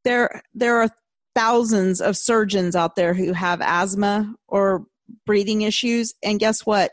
[0.04, 0.88] there there are
[1.34, 4.86] thousands of surgeons out there who have asthma or
[5.24, 6.14] breathing issues.
[6.22, 6.92] And guess what?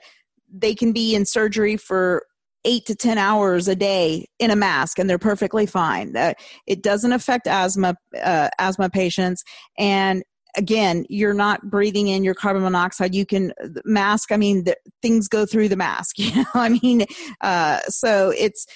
[0.51, 2.25] They can be in surgery for
[2.65, 6.13] eight to ten hours a day in a mask and they're perfectly fine.
[6.13, 9.43] That it doesn't affect asthma uh, asthma patients.
[9.77, 10.23] And
[10.55, 13.15] again you're not breathing in your carbon monoxide.
[13.15, 13.53] You can
[13.85, 17.05] mask i mean the, things go through the mask you know i mean
[17.41, 18.67] uh, so it's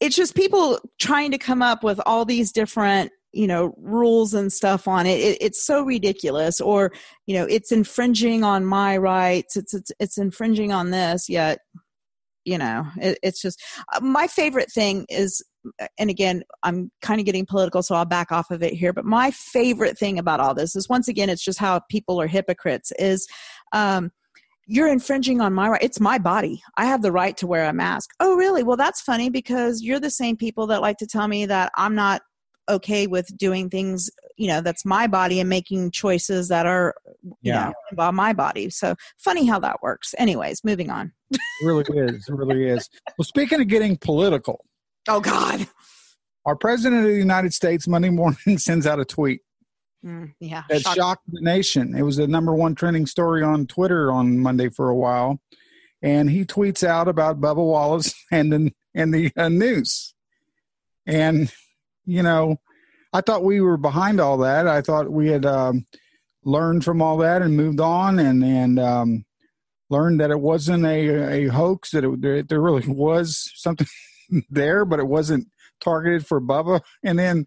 [0.00, 4.52] it's just people trying to come up with all these different you know rules and
[4.52, 5.18] stuff on it.
[5.18, 5.38] it.
[5.40, 6.92] it's so ridiculous or
[7.26, 11.58] you know it's infringing on my rights it's it's, it's infringing on this yet
[12.44, 13.62] you know it, it's just
[13.94, 15.42] uh, my favorite thing is
[15.98, 19.04] and again i'm kind of getting political so i'll back off of it here but
[19.04, 22.92] my favorite thing about all this is once again it's just how people are hypocrites
[22.98, 23.26] is
[23.72, 24.10] um,
[24.66, 27.72] you're infringing on my right it's my body i have the right to wear a
[27.72, 31.28] mask oh really well that's funny because you're the same people that like to tell
[31.28, 32.22] me that i'm not
[32.68, 37.34] okay with doing things you know that's my body and making choices that are you
[37.42, 37.66] yeah.
[37.66, 38.70] know about my body.
[38.70, 40.14] So funny how that works.
[40.18, 41.12] Anyways moving on.
[41.30, 42.28] It really is.
[42.28, 42.88] It really is.
[43.18, 44.64] Well speaking of getting political.
[45.08, 45.66] Oh god.
[46.46, 49.40] Our president of the united states monday morning sends out a tweet
[50.04, 50.64] mm, yeah.
[50.68, 50.96] that shocked.
[50.96, 51.94] shocked the nation.
[51.96, 55.40] It was the number one trending story on twitter on monday for a while.
[56.02, 60.14] And he tweets out about bubba wallace and the and the uh, news.
[61.06, 61.52] And
[62.04, 62.60] you know,
[63.12, 64.66] I thought we were behind all that.
[64.66, 65.86] I thought we had um,
[66.44, 69.24] learned from all that and moved on and and um,
[69.90, 71.90] learned that it wasn't a, a hoax.
[71.90, 73.86] That it, there really was something
[74.50, 75.48] there, but it wasn't
[75.80, 76.80] targeted for Bubba.
[77.02, 77.46] And then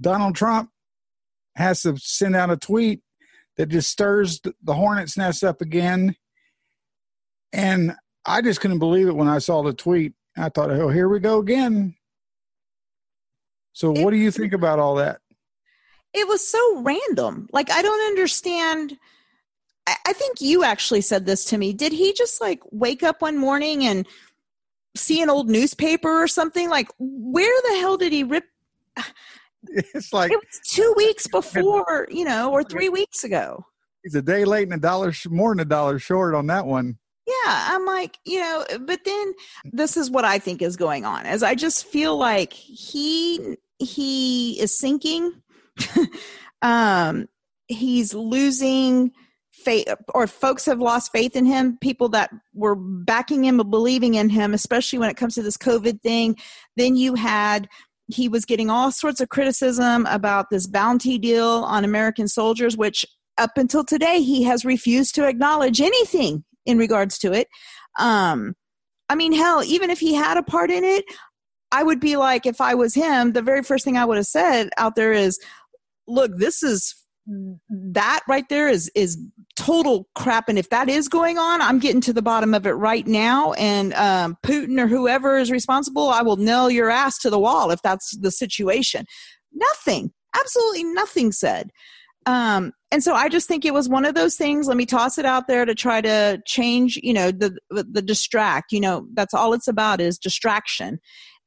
[0.00, 0.70] Donald Trump
[1.56, 3.00] has to send out a tweet
[3.56, 6.16] that just stirs the hornet's nest up again.
[7.52, 10.14] And I just couldn't believe it when I saw the tweet.
[10.36, 11.94] I thought, oh, here we go again.
[13.72, 15.20] So, it, what do you think about all that?
[16.14, 17.48] It was so random.
[17.52, 18.98] Like, I don't understand.
[19.86, 21.72] I, I think you actually said this to me.
[21.72, 24.06] Did he just like wake up one morning and
[24.94, 26.68] see an old newspaper or something?
[26.68, 28.44] Like, where the hell did he rip?
[29.94, 33.64] It's like it was two weeks before, you know, or three weeks ago.
[34.02, 36.98] He's a day late and a dollar more than a dollar short on that one.
[37.46, 41.26] I'm like, you know, but then this is what I think is going on.
[41.26, 45.32] As I just feel like he he is sinking.
[46.62, 47.26] um
[47.68, 49.12] he's losing
[49.52, 54.14] faith or folks have lost faith in him people that were backing him and believing
[54.14, 56.36] in him especially when it comes to this covid thing
[56.76, 57.68] then you had
[58.08, 63.04] he was getting all sorts of criticism about this bounty deal on american soldiers which
[63.38, 67.48] up until today he has refused to acknowledge anything in regards to it.
[67.98, 68.54] Um,
[69.08, 71.04] I mean, hell, even if he had a part in it,
[71.70, 74.26] I would be like, if I was him, the very first thing I would have
[74.26, 75.38] said out there is,
[76.06, 76.94] look, this is
[77.70, 79.16] that right there is is
[79.54, 80.48] total crap.
[80.48, 83.52] And if that is going on i'm getting to the bottom of it right now.
[83.52, 87.70] And um, putin or whoever is responsible i will nail your ass to the wall
[87.70, 89.06] if that's the situation.
[89.52, 91.70] Nothing absolutely nothing said
[92.26, 94.68] um, and so I just think it was one of those things.
[94.68, 98.72] Let me toss it out there to try to change, you know, the the distract.
[98.72, 101.00] You know, that's all it's about is distraction,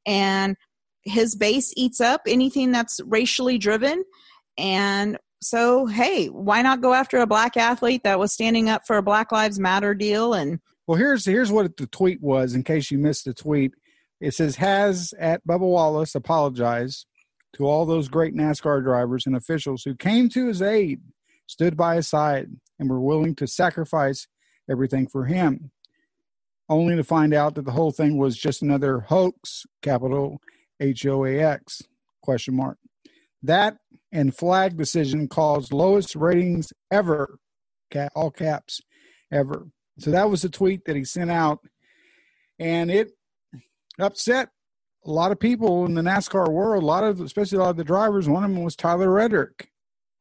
[0.04, 0.56] and
[1.04, 4.04] his base eats up anything that's racially driven,
[4.58, 8.96] and so hey, why not go after a black athlete that was standing up for
[8.96, 10.34] a Black Lives Matter deal?
[10.34, 12.54] And well, here's here's what the tweet was.
[12.54, 13.72] In case you missed the tweet,
[14.20, 17.06] it says has at Bubba Wallace apologized
[17.54, 21.00] to all those great NASCAR drivers and officials who came to his aid,
[21.46, 24.26] stood by his side, and were willing to sacrifice
[24.70, 25.70] everything for him,
[26.68, 30.40] only to find out that the whole thing was just another hoax, capital
[30.80, 31.82] H O A X
[32.22, 32.78] question mark.
[33.42, 33.76] That
[34.12, 37.38] and flag decision caused lowest ratings ever,
[38.14, 38.80] all caps,
[39.32, 39.68] ever.
[39.98, 41.60] So that was the tweet that he sent out,
[42.58, 43.12] and it
[43.98, 44.48] upset
[45.06, 47.76] a lot of people in the NASCAR world, a lot of, especially a lot of
[47.76, 49.70] the drivers, one of them was Tyler Reddick.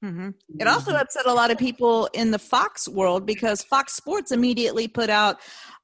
[0.04, 0.30] Mm-hmm.
[0.60, 4.88] It also upset a lot of people in the Fox world because Fox Sports immediately
[4.88, 5.38] put out,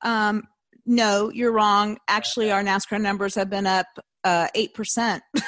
[0.03, 0.43] um,
[0.85, 1.97] "No, you're wrong.
[2.07, 3.87] Actually, our NASCAR numbers have been up
[4.23, 5.23] uh, eight uh, percent."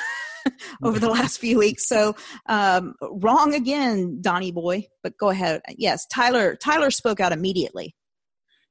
[0.84, 1.88] over the last few weeks.
[1.88, 2.16] So
[2.48, 4.88] um, wrong again, Donnie boy.
[5.02, 5.62] But go ahead.
[5.78, 6.56] Yes, Tyler.
[6.56, 7.96] Tyler spoke out immediately.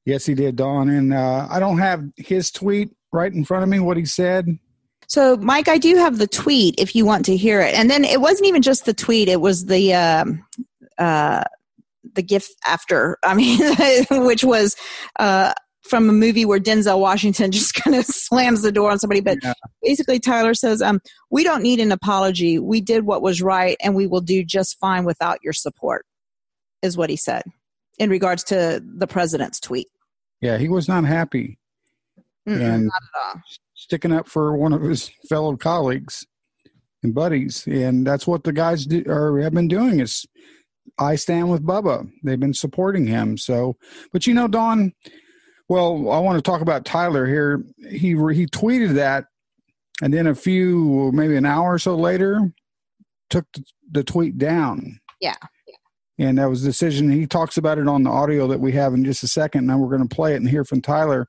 [0.04, 0.90] Yes, he did, Don.
[0.90, 3.78] And uh, I don't have his tweet right in front of me.
[3.78, 4.58] What he said.
[5.12, 7.74] So, Mike, I do have the tweet if you want to hear it.
[7.74, 10.42] And then it wasn't even just the tweet; it was the um,
[10.96, 11.44] uh,
[12.14, 13.18] the gift after.
[13.22, 13.60] I mean,
[14.24, 14.74] which was
[15.20, 15.52] uh,
[15.82, 19.20] from a movie where Denzel Washington just kind of slams the door on somebody.
[19.20, 19.52] But yeah.
[19.82, 20.98] basically, Tyler says, um,
[21.30, 22.58] "We don't need an apology.
[22.58, 26.06] We did what was right, and we will do just fine without your support."
[26.80, 27.42] Is what he said
[27.98, 29.88] in regards to the president's tweet.
[30.40, 31.58] Yeah, he was not happy,
[32.48, 33.42] Mm-mm, and not
[33.82, 36.26] sticking up for one of his fellow colleagues
[37.02, 40.00] and buddies, and that's what the guys do, or have been doing.
[40.00, 40.24] Is
[40.98, 42.08] I stand with Bubba.
[42.22, 43.36] They've been supporting him.
[43.36, 43.76] So,
[44.12, 44.92] but you know, Don,
[45.68, 47.64] well, I want to talk about Tyler here.
[47.90, 49.24] He he tweeted that,
[50.00, 52.52] and then a few, maybe an hour or so later,
[53.30, 53.46] took
[53.90, 55.00] the tweet down.
[55.20, 55.36] Yeah.
[56.18, 57.10] And that was a decision.
[57.10, 59.66] He talks about it on the audio that we have in just a second.
[59.66, 61.28] Now we're going to play it and hear from Tyler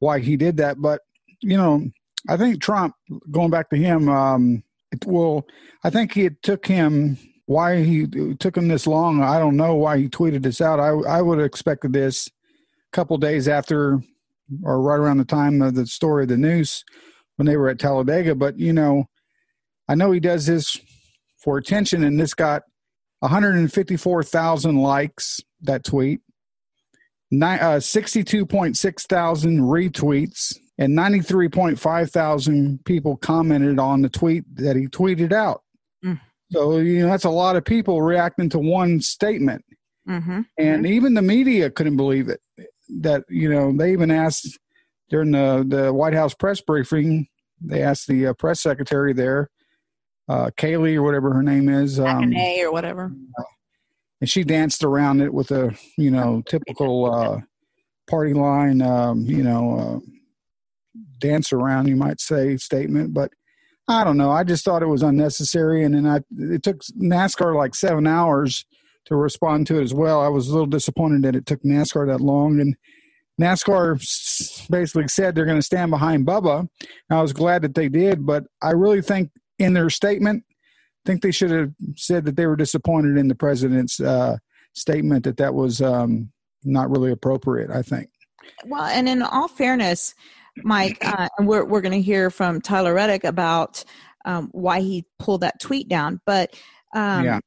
[0.00, 0.80] why he did that.
[0.80, 1.00] But
[1.44, 1.84] you know,
[2.28, 2.94] I think Trump,
[3.30, 5.44] going back to him, um, it, well,
[5.82, 8.06] I think it took him why he
[8.38, 9.22] took him this long.
[9.22, 10.80] I don't know why he tweeted this out.
[10.80, 12.28] I I would have expected this
[12.92, 14.00] couple days after
[14.62, 16.84] or right around the time of the story of the news
[17.36, 18.34] when they were at Talladega.
[18.34, 19.04] But, you know,
[19.88, 20.78] I know he does this
[21.38, 22.62] for attention, and this got
[23.20, 26.20] 154,000 likes, that tweet,
[27.32, 35.32] uh, 62.6 thousand retweets, and 93.5 thousand people commented on the tweet that he tweeted
[35.32, 35.62] out.
[36.04, 36.20] Mm.
[36.50, 39.64] So, you know, that's a lot of people reacting to one statement.
[40.08, 40.42] Mm-hmm.
[40.58, 40.92] And mm-hmm.
[40.92, 42.40] even the media couldn't believe it
[43.00, 44.58] that you know they even asked
[45.08, 47.28] during the the White House press briefing.
[47.60, 49.48] They asked the uh, press secretary there,
[50.28, 53.12] uh, Kayleigh or whatever her name is, um, or whatever,
[54.20, 57.40] and she danced around it with a you know typical uh,
[58.08, 60.10] party line, um, you know, uh,
[61.26, 63.30] dance around you might say statement, but.
[63.86, 64.30] I don't know.
[64.30, 68.64] I just thought it was unnecessary, and then I it took NASCAR like seven hours
[69.04, 70.22] to respond to it as well.
[70.22, 72.74] I was a little disappointed that it took NASCAR that long, and
[73.40, 73.98] NASCAR
[74.70, 76.66] basically said they're going to stand behind Bubba.
[77.10, 81.22] I was glad that they did, but I really think in their statement, I think
[81.22, 84.38] they should have said that they were disappointed in the president's uh,
[84.72, 86.30] statement that that was um,
[86.62, 87.70] not really appropriate.
[87.70, 88.08] I think.
[88.66, 90.14] Well, and in all fairness,
[90.62, 93.84] Mike, uh, and we're we're going to hear from Tyler Reddick about
[94.24, 96.54] um, why he pulled that tweet down, but
[96.94, 97.40] um, yeah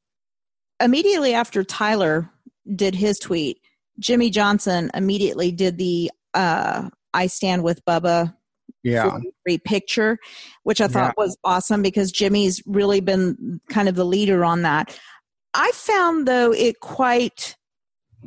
[0.80, 2.30] immediately after Tyler
[2.74, 3.60] did his tweet,
[3.98, 8.34] Jimmie Johnson immediately did the uh, I stand with Bubba
[8.82, 9.18] yeah.
[9.64, 10.18] picture,
[10.62, 11.24] which I thought yeah.
[11.24, 14.98] was awesome because Jimmie's really been kind of the leader on that.
[15.54, 17.56] I found though it quite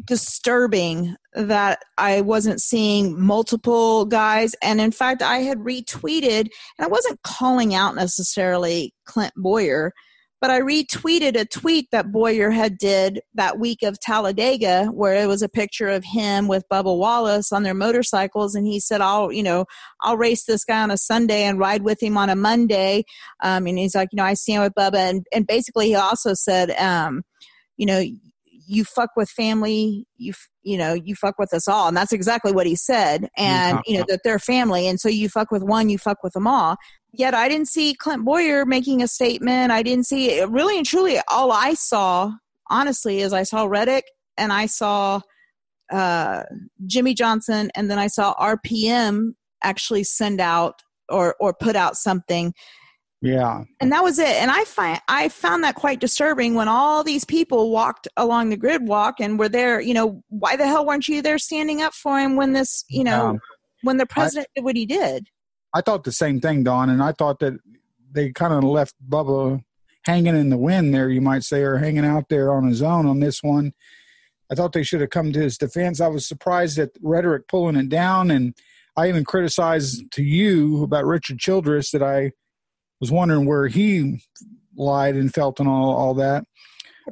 [0.05, 4.55] disturbing that I wasn't seeing multiple guys.
[4.61, 9.93] And in fact, I had retweeted, and I wasn't calling out necessarily Clint Bowyer,
[10.41, 15.27] but I retweeted a tweet that Bowyer had did that week of Talladega, where it
[15.27, 19.31] was a picture of him with Bubba Wallace on their motorcycles, and he said, "I'll,
[19.31, 19.65] you know,
[20.01, 23.03] I'll race this guy on a Sunday and ride with him on a Monday."
[23.43, 26.33] Um, and he's like, "You know, I stand with Bubba," and and basically he also
[26.33, 27.21] said, um,
[27.77, 28.03] "You know."
[28.71, 32.51] You fuck with family, you you know, you fuck with us all, and that's exactly
[32.51, 33.29] what he said.
[33.37, 36.33] And you know that they're family, and so you fuck with one, you fuck with
[36.33, 36.77] them all
[37.13, 39.71] yet I didn't see Clint Bowyer making a statement.
[39.71, 42.31] I didn't see really and truly all I saw,
[42.69, 44.05] honestly, is I saw Reddick
[44.37, 45.21] and I saw
[45.91, 46.43] uh,
[46.85, 52.53] Jimmie Johnson, and then I saw RPM actually send out or or put out something.
[53.21, 53.65] Yeah.
[53.79, 54.35] And that was it.
[54.41, 58.57] And I find I found that quite disturbing when all these people walked along the
[58.57, 61.93] grid walk and were there, you know, why the hell weren't you there standing up
[61.93, 63.37] for him when this, you know,
[63.83, 65.27] when the president I, did what he did?
[65.73, 67.53] I thought the same thing, Don, and I thought that
[68.11, 69.63] they kind of left Bubba
[70.03, 73.05] hanging in the wind there, you might say, or hanging out there on his own
[73.05, 73.71] on this one.
[74.51, 76.01] I thought they should have come to his defense.
[76.01, 78.55] I was surprised at Reddick pulling it down, and
[78.97, 82.31] I even criticized to you about Richard Childress that I
[83.01, 84.23] was wondering where he
[84.77, 86.45] lied and felt and all all that.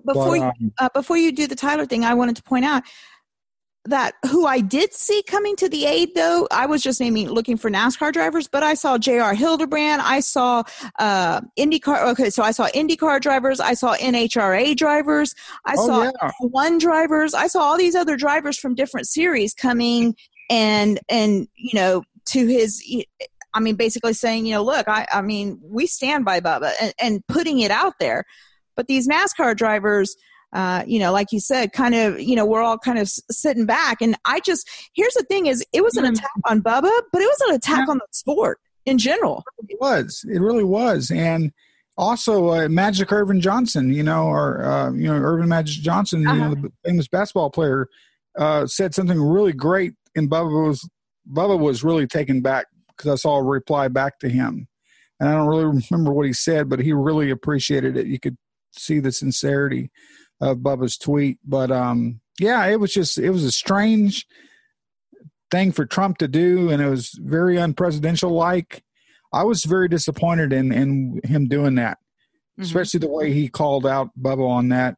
[0.05, 2.63] Before but, um, you, uh, before you do the Tyler thing, I wanted to point
[2.63, 2.83] out
[3.85, 7.57] that who I did see coming to the aid, though, I was just naming looking
[7.57, 9.33] for NASCAR drivers, but I saw J.R.
[9.33, 10.01] Hildebrand.
[10.01, 10.63] I saw
[10.99, 12.03] uh, IndyCar.
[12.09, 13.59] Okay, so I saw IndyCar drivers.
[13.59, 15.33] I saw NHRA drivers.
[15.65, 16.31] I oh, saw yeah.
[16.39, 17.33] one drivers.
[17.33, 20.15] I saw all these other drivers from different series coming
[20.49, 22.83] and and you know to his.
[23.53, 26.93] I mean, basically saying, you know, look, I, I mean, we stand by Bubba and,
[26.99, 28.25] and putting it out there.
[28.75, 30.15] But these NASCAR drivers,
[30.53, 33.65] uh, you know, like you said, kind of, you know, we're all kind of sitting
[33.65, 34.01] back.
[34.01, 37.25] And I just, here's the thing is it was an attack on Bubba, but it
[37.25, 39.43] was an attack on the sport in general.
[39.67, 41.11] It was, it really was.
[41.11, 41.51] And
[41.97, 46.35] also uh, Magic Earvin Johnson, you know, or, uh, you know, Earvin Magic Johnson, uh-huh.
[46.35, 46.61] you know, uh-huh.
[46.61, 47.87] the famous basketball player,
[48.37, 49.93] uh, said something really great.
[50.15, 50.87] And Bubba was,
[51.31, 52.67] Bubba was really taken back
[52.99, 54.67] because I saw a reply back to him.
[55.19, 58.07] And I don't really remember what he said, but he really appreciated it.
[58.07, 58.37] You could
[58.71, 59.91] see the sincerity
[60.41, 61.39] of Bubba's tweet.
[61.43, 64.25] But um, yeah, it was just it was a strange
[65.51, 68.83] thing for Trump to do, and it was very unpresidential like.
[69.31, 72.63] I was very disappointed in in him doing that, mm-hmm.
[72.63, 74.95] especially the way he called out Bubba on that.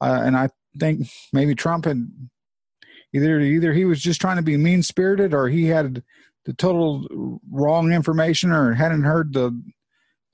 [0.00, 2.10] Uh, and I think maybe Trump had
[3.14, 6.02] either either he was just trying to be mean spirited, or he had
[6.46, 9.60] the total wrong information, or hadn't heard the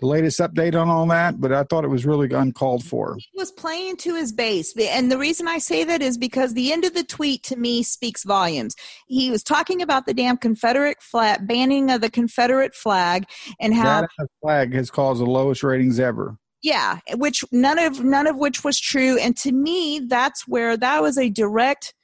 [0.02, 3.14] the latest update on all that, but I thought it was really uncalled for.
[3.16, 4.74] He was playing to his base.
[4.76, 7.84] And the reason I say that is because the end of the tweet to me
[7.84, 8.74] speaks volumes.
[9.06, 13.26] He was talking about the damn Confederate flag, banning of the Confederate flag,
[13.60, 14.10] and how that
[14.42, 16.36] flag has caused the lowest ratings ever.
[16.64, 19.18] Yeah, which none of none of which was true.
[19.18, 21.94] And to me, that's where that was a direct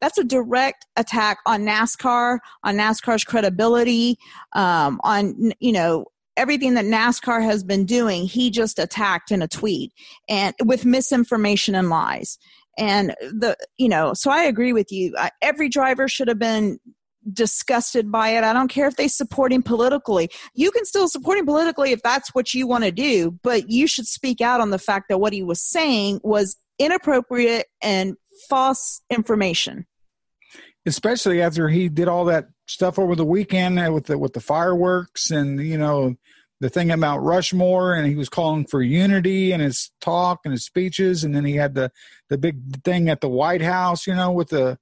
[0.00, 4.18] that's a direct attack on NASCAR, on NASCAR's credibility,
[4.54, 9.48] um, on you know everything that NASCAR has been doing, he just attacked in a
[9.48, 9.92] tweet
[10.28, 12.38] and with misinformation and lies.
[12.78, 15.16] And the, you know, so I agree with you.
[15.40, 16.78] Every driver should have been
[17.32, 18.44] disgusted by it.
[18.44, 20.30] I don't care if they support him politically.
[20.54, 23.86] You can still support him politically if that's what you want to do, but you
[23.86, 28.16] should speak out on the fact that what he was saying was inappropriate and
[28.48, 29.86] false information.
[30.84, 35.30] Especially after he did all that stuff over the weekend with the with the fireworks
[35.30, 36.16] and you know
[36.60, 40.64] the thing about Rushmore, and he was calling for unity in his talk and his
[40.64, 41.90] speeches, and then he had the
[42.30, 44.78] the big thing at the White House, you know, with the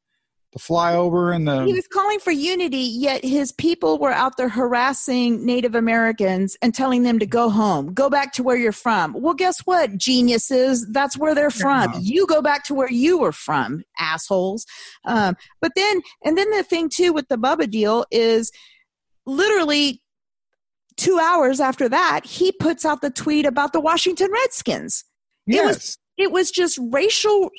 [0.54, 4.48] the flyover and the he was calling for unity yet his people were out there
[4.48, 7.92] harassing native americans and telling them to go home.
[7.92, 9.14] Go back to where you're from.
[9.14, 10.86] Well guess what geniuses?
[10.90, 11.92] That's where they're from.
[11.94, 11.98] Yeah.
[12.00, 14.66] you go back to where you were from assholes.
[15.04, 18.50] Um, but then and then the thing too with the bubba deal is
[19.26, 20.02] literally
[20.96, 25.04] two hours after that he puts out the tweet about the washington redskins.
[25.46, 25.60] Yes.
[25.60, 27.50] it was it was just racial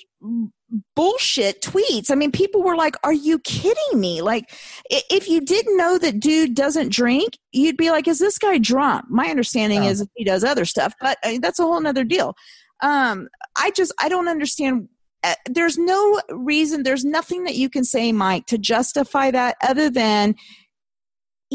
[0.95, 2.09] bullshit tweets.
[2.09, 4.51] I mean, people were like, "Are you kidding me?" Like,
[4.89, 9.05] if you didn't know that dude doesn't drink, you'd be like, "Is this guy drunk?"
[9.09, 9.91] My understanding yeah.
[9.91, 12.35] is he does other stuff, but uh, that's a whole nother deal.
[12.81, 14.89] Um, I just I don't understand.
[15.23, 16.83] Uh, there's no reason.
[16.83, 20.35] There's nothing that you can say, Mike, to justify that other than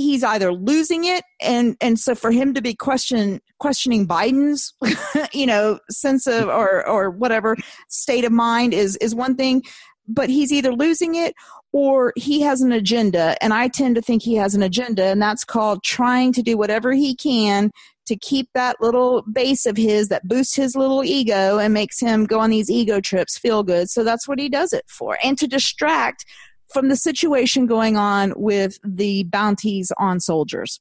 [0.00, 4.74] he's either losing it and and so for him to be question questioning biden's
[5.32, 7.56] you know sense of or or whatever
[7.88, 9.62] state of mind is is one thing
[10.08, 11.34] but he's either losing it
[11.72, 13.36] or he has an agenda.
[13.42, 16.56] And i tend to think he has an agenda and that's called trying to do
[16.56, 17.70] whatever he can
[18.06, 22.24] to keep that little base of his that boosts his little ego and makes him
[22.24, 23.88] go on these ego trips feel good.
[23.88, 25.16] So that's what he does it for.
[25.22, 26.24] And to distract
[26.72, 30.80] from the situation going on with the bounties on soldiers.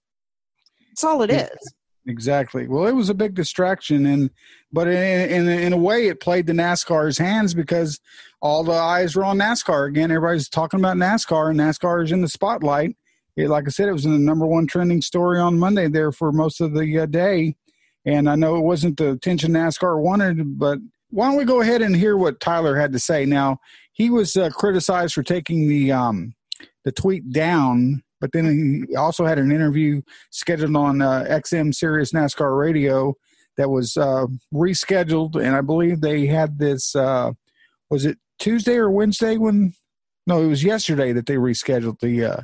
[0.89, 1.73] That's all it is.
[2.07, 2.67] Exactly.
[2.67, 4.31] Well, it was a big distraction, and
[4.71, 7.99] but in, in in a way, it played the NASCAR's hands because
[8.41, 10.09] all the eyes were on NASCAR again.
[10.09, 12.95] Everybody's talking about NASCAR, and NASCAR is in the spotlight.
[13.35, 16.11] It, like I said, it was in the number one trending story on Monday there
[16.11, 17.55] for most of the uh, day,
[18.05, 20.79] and I know it wasn't the attention NASCAR wanted, but
[21.11, 23.25] why don't we go ahead and hear what Tyler had to say?
[23.25, 23.59] Now,
[23.99, 26.33] he was uh, criticized for taking the um,
[26.85, 32.13] the tweet down, but then he also had an interview scheduled on uh, XM Sirius
[32.13, 33.13] NASCAR Radio
[33.57, 36.95] that was uh, rescheduled, and I believe they had this.
[36.95, 37.33] Uh,
[37.89, 39.73] was it Tuesday or Wednesday when?
[40.25, 42.41] No, it was yesterday that they rescheduled the uh,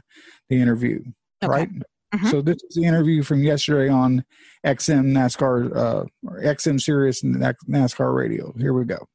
[0.50, 1.04] the interview,
[1.42, 1.50] okay.
[1.50, 1.70] right?
[2.14, 2.28] Mm-hmm.
[2.28, 4.26] So this is the interview from yesterday on
[4.66, 6.04] XM NASCAR, uh,
[6.42, 8.54] XM Sirius NASCAR Radio.
[8.58, 9.08] Here we go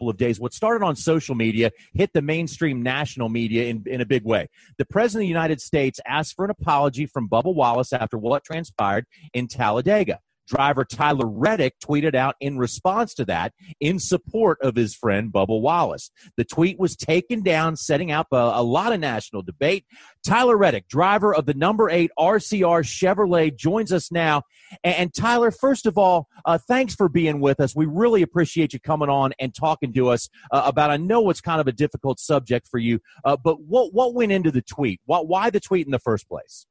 [0.00, 0.40] couple of days.
[0.40, 4.48] What started on social media hit the mainstream national media in, in a big way.
[4.78, 8.42] The President of the United States asked for an apology from Bubba Wallace after what
[8.42, 10.18] transpired in Talladega
[10.50, 15.60] Driver Tyler Reddick tweeted out in response to that in support of his friend Bubba
[15.60, 16.10] Wallace.
[16.36, 19.84] The tweet was taken down, setting up a, a lot of national debate.
[20.24, 24.42] Tyler Reddick, driver of the number eight RCR Chevrolet, joins us now.
[24.82, 27.76] And, and Tyler, first of all, uh, thanks for being with us.
[27.76, 30.90] We really appreciate you coming on and talking to us uh, about.
[30.90, 34.32] I know it's kind of a difficult subject for you, uh, but what what went
[34.32, 35.00] into the tweet?
[35.06, 36.66] What, why the tweet in the first place?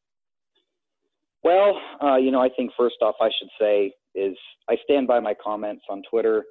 [1.49, 4.37] Well, uh, you know, I think first off, I should say is
[4.69, 6.43] I stand by my comments on Twitter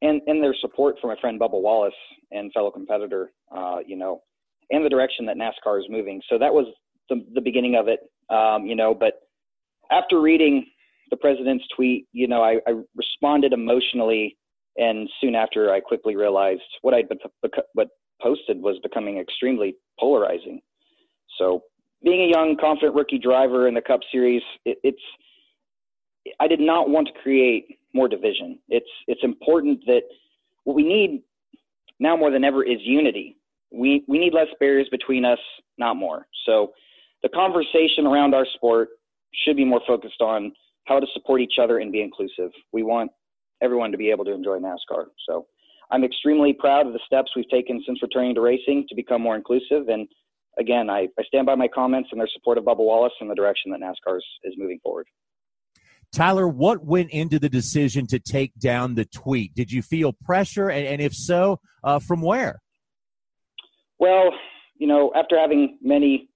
[0.00, 1.92] and, and their support for my friend Bubba Wallace
[2.30, 4.22] and fellow competitor, uh, you know,
[4.70, 6.22] and the direction that NASCAR is moving.
[6.30, 6.64] So that was
[7.10, 8.00] the, the beginning of it,
[8.34, 9.20] um, you know, but
[9.90, 10.64] after reading
[11.10, 14.38] the president's tweet, you know, I, I responded emotionally
[14.78, 17.18] and soon after I quickly realized what I'd been,
[17.74, 17.88] what
[18.22, 20.62] posted was becoming extremely polarizing.
[21.36, 21.60] So
[22.02, 25.02] being a young, confident rookie driver in the Cup Series, it, it's
[26.38, 28.58] I did not want to create more division.
[28.68, 30.02] It's it's important that
[30.64, 31.22] what we need
[31.98, 33.36] now more than ever is unity.
[33.72, 35.38] We we need less barriers between us,
[35.78, 36.26] not more.
[36.46, 36.72] So
[37.22, 38.88] the conversation around our sport
[39.44, 40.52] should be more focused on
[40.86, 42.50] how to support each other and be inclusive.
[42.72, 43.10] We want
[43.62, 45.06] everyone to be able to enjoy NASCAR.
[45.28, 45.46] So
[45.90, 49.36] I'm extremely proud of the steps we've taken since returning to racing to become more
[49.36, 50.08] inclusive and
[50.58, 53.34] again, I, I stand by my comments and their support of Bubba Wallace and the
[53.34, 55.06] direction that NASCAR is, is moving forward.
[56.12, 59.54] Tyler, what went into the decision to take down the tweet?
[59.54, 60.68] Did you feel pressure?
[60.68, 62.60] And, and if so, uh, from where?
[63.98, 64.32] Well,
[64.76, 66.28] you know, after having many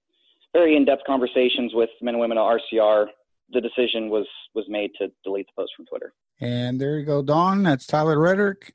[0.53, 3.07] very in depth conversations with men and women at RCR,
[3.51, 6.13] the decision was, was made to delete the post from Twitter.
[6.39, 7.63] And there you go, Don.
[7.63, 8.73] That's Tyler Reddick.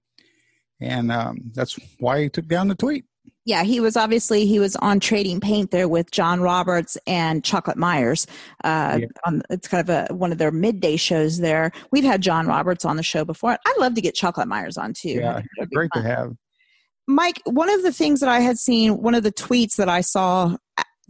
[0.81, 3.05] And um, that's why he took down the tweet
[3.45, 7.79] yeah, he was obviously he was on Trading Paint there with John Roberts and Chocolate
[7.79, 8.27] Myers.
[8.65, 9.07] Uh, yeah.
[9.27, 11.73] on, it's kind of a, one of their midday shows there.
[11.91, 13.53] We've had John Roberts on the show before.
[13.53, 15.11] I'd love to get Chocolate Myers on too.
[15.11, 15.41] Yeah,
[15.73, 16.03] great fun.
[16.03, 16.33] to have.
[17.09, 20.01] Mike, one of the things that I had seen, one of the tweets that I
[20.01, 20.57] saw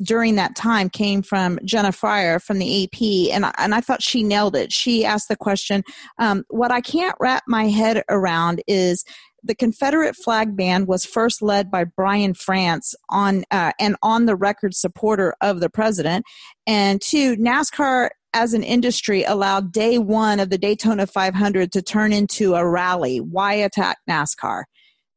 [0.02, 4.02] during that time came from Jenna Fryer from the AP, and I, and I thought
[4.02, 4.72] she nailed it.
[4.72, 5.82] She asked the question,
[6.18, 9.04] um, "What I can't wrap my head around is
[9.42, 14.36] the Confederate flag ban was first led by Brian France on uh, and on the
[14.36, 16.24] record supporter of the president,
[16.66, 22.12] and two, NASCAR as an industry allowed day one of the Daytona 500 to turn
[22.12, 23.18] into a rally.
[23.18, 24.64] Why attack NASCAR?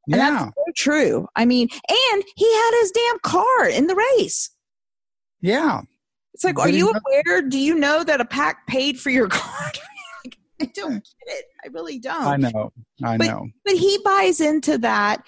[0.08, 0.32] And yeah.
[0.32, 1.28] that's so true.
[1.36, 4.50] I mean, and he had his damn car in the race.
[5.44, 5.82] Yeah.
[6.34, 7.42] It's like, but are you aware?
[7.44, 9.72] Do you know that a PAC paid for your car?
[10.60, 11.46] I don't get it.
[11.64, 12.26] I really don't.
[12.26, 12.72] I know.
[13.04, 13.48] I but, know.
[13.66, 15.24] But he buys into that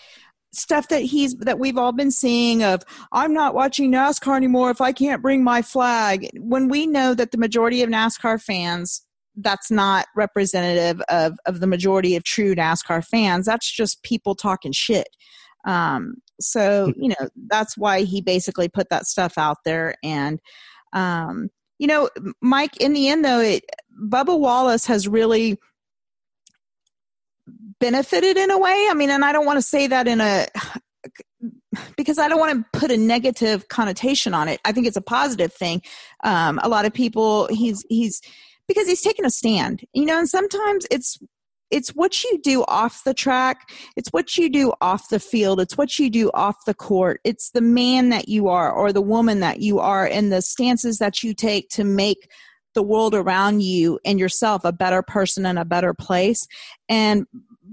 [0.54, 4.80] stuff that he's that we've all been seeing of I'm not watching NASCAR anymore if
[4.80, 6.30] I can't bring my flag.
[6.40, 9.06] When we know that the majority of NASCAR fans
[9.38, 13.46] that's not representative of of the majority of true NASCAR fans.
[13.46, 15.10] That's just people talking shit.
[15.66, 20.40] Um, so you know that's why he basically put that stuff out there and
[20.94, 22.10] um, you know,
[22.42, 23.64] Mike, in the end, though, it,
[24.02, 25.60] Bubba Wallace has really
[27.80, 28.88] benefited in a way.
[28.90, 30.48] I mean, and I don't want to say that in a
[31.98, 34.60] because I don't want to put a negative connotation on it.
[34.66, 35.82] I think it's a positive thing.
[36.24, 38.22] Um, a lot of people, he's he's
[38.68, 41.20] because he's taken a stand, you know, and sometimes it's
[41.76, 43.70] it's what you do off the track.
[43.98, 45.60] It's what you do off the field.
[45.60, 47.20] It's what you do off the court.
[47.26, 51.00] It's the man that you are or the woman that you are and the stances
[51.00, 52.32] that you take to make
[52.76, 56.48] the world around you and yourself a better person and a better place.
[56.88, 57.26] And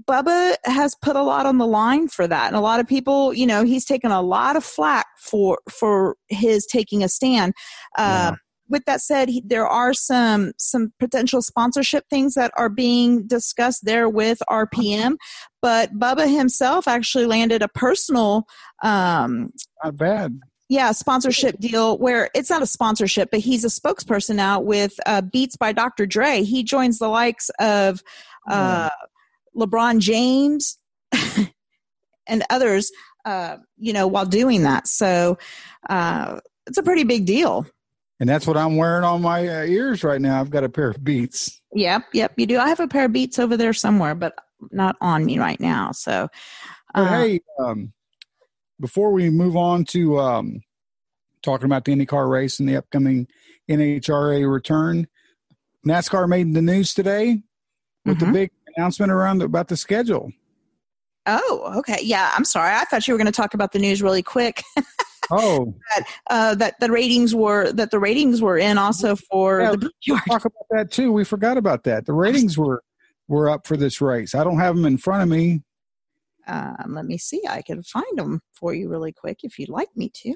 [0.05, 2.47] Bubba has put a lot on the line for that.
[2.47, 6.17] And a lot of people, you know, he's taken a lot of flack for for
[6.27, 7.53] his taking a stand.
[7.97, 8.35] Uh, yeah
[8.73, 13.85] with that said, he, there are some some potential sponsorship things that are being discussed
[13.85, 15.15] there with RPM.
[15.61, 18.45] But Bubba himself actually landed a personal,
[18.83, 24.35] um, not bad, yeah, sponsorship deal where it's not a sponsorship, but he's a spokesperson
[24.35, 26.07] now with uh, Beats by Dr.
[26.07, 26.41] Dre.
[26.41, 28.01] He joins the likes of
[28.49, 28.89] uh,
[29.55, 30.79] LeBron James
[32.27, 32.91] and others,
[33.23, 34.87] uh, you know, while doing that.
[34.87, 35.37] So
[35.89, 37.67] uh, it's a pretty big deal
[38.23, 40.39] and that's what I'm wearing on my uh, ears right now.
[40.39, 41.61] I've got a pair of Beats.
[41.73, 42.57] Yep, yep, you do.
[42.57, 44.33] I have a pair of Beats over there somewhere, but
[44.71, 45.91] not on me right now.
[45.91, 46.29] So,
[46.95, 47.91] uh, hey, um,
[48.79, 50.61] before we move on to um,
[51.41, 53.27] talking about the IndyCar race and the upcoming
[53.69, 55.05] NHRA return,
[55.85, 57.41] NASCAR made the news today
[58.05, 58.27] with mm-hmm.
[58.27, 60.31] the big announcement around the, about the schedule.
[61.25, 61.99] Oh, okay.
[62.01, 62.73] Yeah, I'm sorry.
[62.73, 64.63] I thought you were going to talk about the news really quick.
[65.31, 69.71] Oh, that uh, that the ratings were that the ratings were in also for Yeah,
[69.71, 69.91] the
[70.27, 71.11] talk about that too.
[71.11, 72.05] We forgot about that.
[72.05, 72.83] The ratings were
[73.27, 74.35] were up for this race.
[74.35, 75.61] I don't have them in front of me.
[76.47, 77.41] Um, let me see.
[77.49, 80.35] I can find them for you really quick if you'd like me to.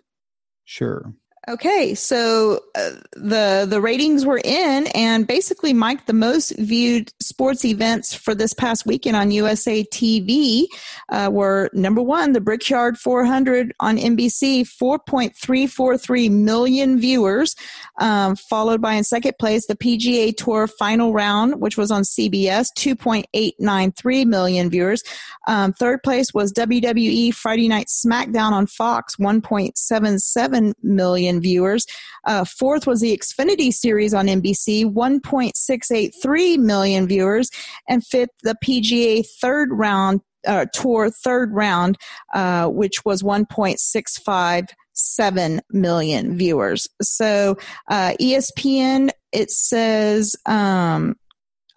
[0.64, 1.14] Sure.
[1.50, 7.64] Okay, so uh, the the ratings were in, and basically, Mike, the most viewed sports
[7.64, 10.66] events for this past weekend on USA TV
[11.08, 17.56] uh, were number one, the Brickyard 400 on NBC, 4.343 million viewers,
[18.00, 22.68] um, followed by in second place the PGA Tour Final Round, which was on CBS,
[22.78, 25.02] 2.893 million viewers.
[25.48, 31.86] Um, third place was WWE Friday Night SmackDown on Fox, 1.77 million viewers.
[32.26, 37.50] Uh, fourth was the Xfinity Series on NBC, 1.683 million viewers.
[37.88, 41.98] And fifth, the PGA third round uh, tour third round,
[42.34, 46.88] uh, which was 1.657 million viewers.
[47.02, 47.58] So
[47.90, 50.36] uh, ESPN, it says.
[50.46, 51.16] Um,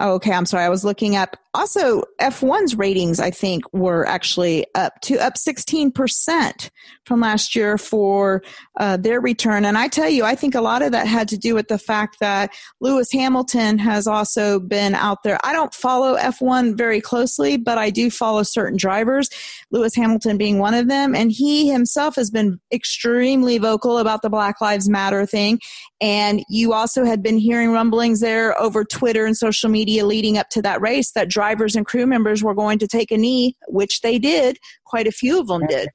[0.02, 0.64] Oh, okay, I'm sorry.
[0.64, 1.36] I was looking up.
[1.52, 6.70] Also, F1's ratings, I think, were actually up to up 16%
[7.04, 8.42] from last year for
[8.78, 9.66] uh, their return.
[9.66, 11.76] And I tell you, I think a lot of that had to do with the
[11.76, 15.38] fact that Lewis Hamilton has also been out there.
[15.44, 19.28] I don't follow F1 very closely, but I do follow certain drivers,
[19.70, 21.14] Lewis Hamilton being one of them.
[21.14, 25.60] And he himself has been extremely vocal about the Black Lives Matter thing.
[26.00, 30.48] And you also had been hearing rumblings there over Twitter and social media leading up
[30.50, 34.00] to that race that drivers and crew members were going to take a knee, which
[34.00, 34.58] they did.
[34.86, 35.88] Quite a few of them did.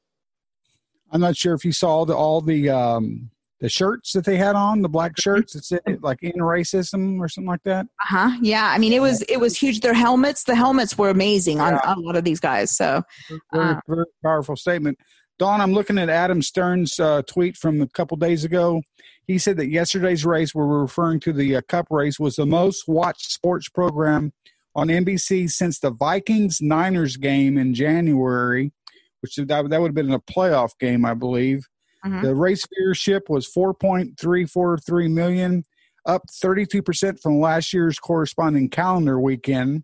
[1.11, 3.29] I'm not sure if you saw the, all the um,
[3.61, 7.29] the shirts that they had on, the black shirts that said like in racism or
[7.29, 7.85] something like that.
[8.03, 8.37] Uh huh.
[8.41, 8.65] Yeah.
[8.71, 9.79] I mean, it was it was huge.
[9.79, 11.91] Their helmets, the helmets were amazing on, Yeah.
[11.91, 12.75] on a lot of these guys.
[12.75, 13.01] So
[13.53, 13.79] Very, Uh.
[13.87, 14.97] very powerful statement.
[15.39, 18.81] Don, I'm looking at Adam Stern's uh, tweet from a couple days ago.
[19.27, 22.45] He said that yesterday's race, where we're referring to the uh, Cup race, was the
[22.45, 24.33] most watched sports program
[24.75, 28.71] on NBC since the Vikings Niners game in January,
[29.21, 31.65] which that, that would have been a playoff game, I believe.
[32.05, 32.21] Mhm.
[32.21, 35.63] The race viewership was 4.343 million,
[36.05, 39.83] up 32% from last year's corresponding calendar weekend.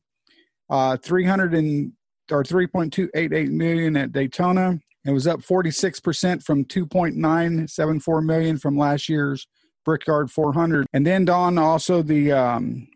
[0.69, 1.93] Uh, 300 and
[2.31, 4.79] or 3.288 million at Daytona.
[5.05, 9.47] It was up 46% from 2.974 million from last year's
[9.83, 10.85] Brickyard 400.
[10.93, 12.87] And then Don also the um,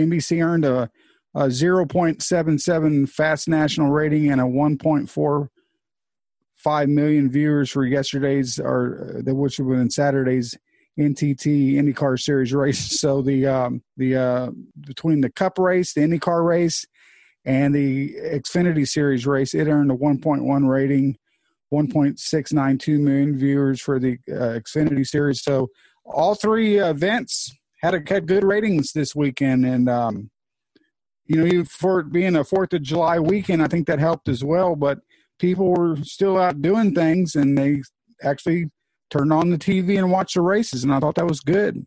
[0.00, 0.90] NBC earned a,
[1.34, 9.58] a 0.77 fast national rating and a 1.45 million viewers for yesterday's or uh, which
[9.58, 10.56] would have been Saturday's
[10.98, 12.92] NTT IndyCar Series race.
[13.02, 14.50] So the um, the uh,
[14.80, 16.84] between the Cup race, the IndyCar race,
[17.44, 21.16] and the Xfinity Series race, it earned a 1.1 rating,
[21.72, 25.42] 1.692 million viewers for the uh, Xfinity Series.
[25.42, 25.68] So
[26.04, 30.30] all three events had a, had good ratings this weekend, and um,
[31.26, 34.44] you know, for it being a Fourth of July weekend, I think that helped as
[34.44, 34.76] well.
[34.76, 34.98] But
[35.38, 37.82] people were still out doing things, and they
[38.22, 38.70] actually
[39.10, 41.84] turned on the TV and watched the races, and I thought that was good.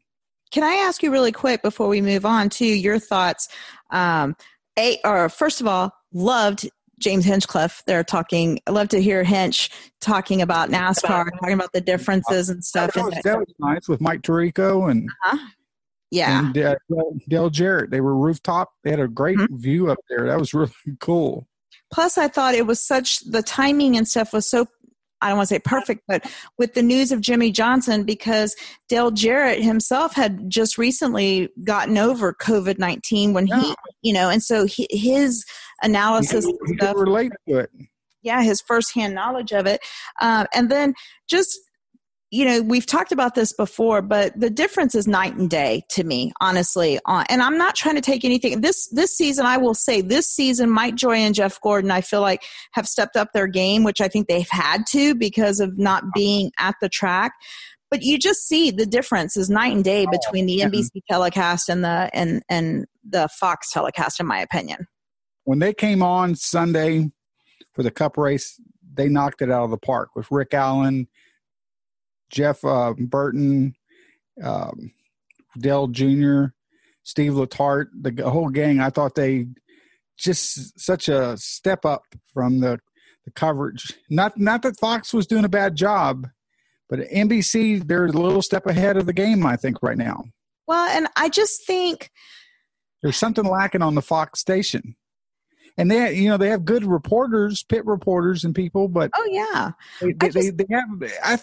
[0.52, 3.50] Can I ask you really quick before we move on to your thoughts?
[3.90, 4.36] Um,
[5.04, 6.70] or first of all, loved
[7.00, 7.84] James Hinchcliffe.
[7.86, 8.60] They're talking.
[8.68, 9.70] I love to hear Hinch
[10.02, 12.94] talking about NASCAR, talking about the differences and stuff.
[12.94, 15.10] That was, that was nice with Mike Tirico and
[16.12, 16.76] yeah, and uh,
[17.28, 17.92] Dale Jarrett.
[17.92, 18.72] They were rooftop.
[18.84, 19.48] They had a great Mhm.
[19.52, 20.28] view up there.
[20.28, 21.48] That was really cool.
[21.92, 24.66] plus i thought it was such the timing and stuff was so
[25.26, 26.26] i don't want to say perfect but
[26.58, 28.56] with the news of jimmie johnson because
[28.90, 34.66] dale jarrett himself had just recently gotten over covid-19 when he you know and so
[34.66, 35.44] he, his
[35.82, 37.70] analysis and he stuff relate to it.
[38.22, 39.82] yeah his firsthand knowledge of it
[40.22, 40.94] um, and then
[41.28, 41.60] just
[42.32, 46.04] you know we've talked about this before but the difference is night and day to
[46.04, 47.00] me honestly.
[47.06, 50.28] Uh, and i'm not trying to take anything this this season i will say this
[50.28, 54.02] season mike joy and jeff gordon i feel like have stepped up their game which
[54.02, 57.34] i think they've had to because of not being at the track.
[57.92, 61.84] But you just see the difference is night and day between the nbc telecast and
[61.84, 64.88] the and and the fox telecast in my opinion.
[65.44, 67.12] When they came on Sunday
[67.74, 68.60] for the Cup race,
[68.94, 71.08] they knocked it out of the park with Rick Allen,
[72.30, 73.76] Jeff uh, Burton,
[74.44, 74.92] um,
[75.58, 76.46] Dale Jr.,
[77.04, 78.80] Steve Letarte, the whole gang.
[78.80, 79.48] I thought they
[80.18, 82.04] just such a step up
[82.34, 82.80] from the,
[83.26, 83.94] the coverage.
[84.10, 86.28] Not not that Fox was doing a bad job,
[86.90, 89.46] but NBC they're a little step ahead of the game.
[89.46, 90.24] I think right now
[90.68, 92.10] well and i just think
[93.02, 94.96] there's something lacking on the Fox station.
[95.78, 99.72] and they you know they have good reporters, pit reporters, and people, but oh yeah,
[100.02, 101.38] they they, just, they, they have I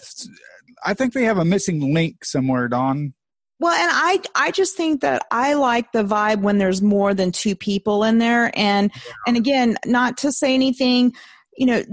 [0.85, 3.13] I think they have a missing link somewhere, Don.
[3.59, 7.31] Well, and I I just think that I like the vibe when there's more than
[7.31, 8.91] two people in there, and
[9.25, 11.13] and again, not to say anything,
[11.55, 11.83] you know,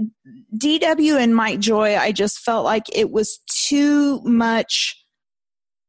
[0.57, 4.97] DW and Mike Joy, I just felt like it was too much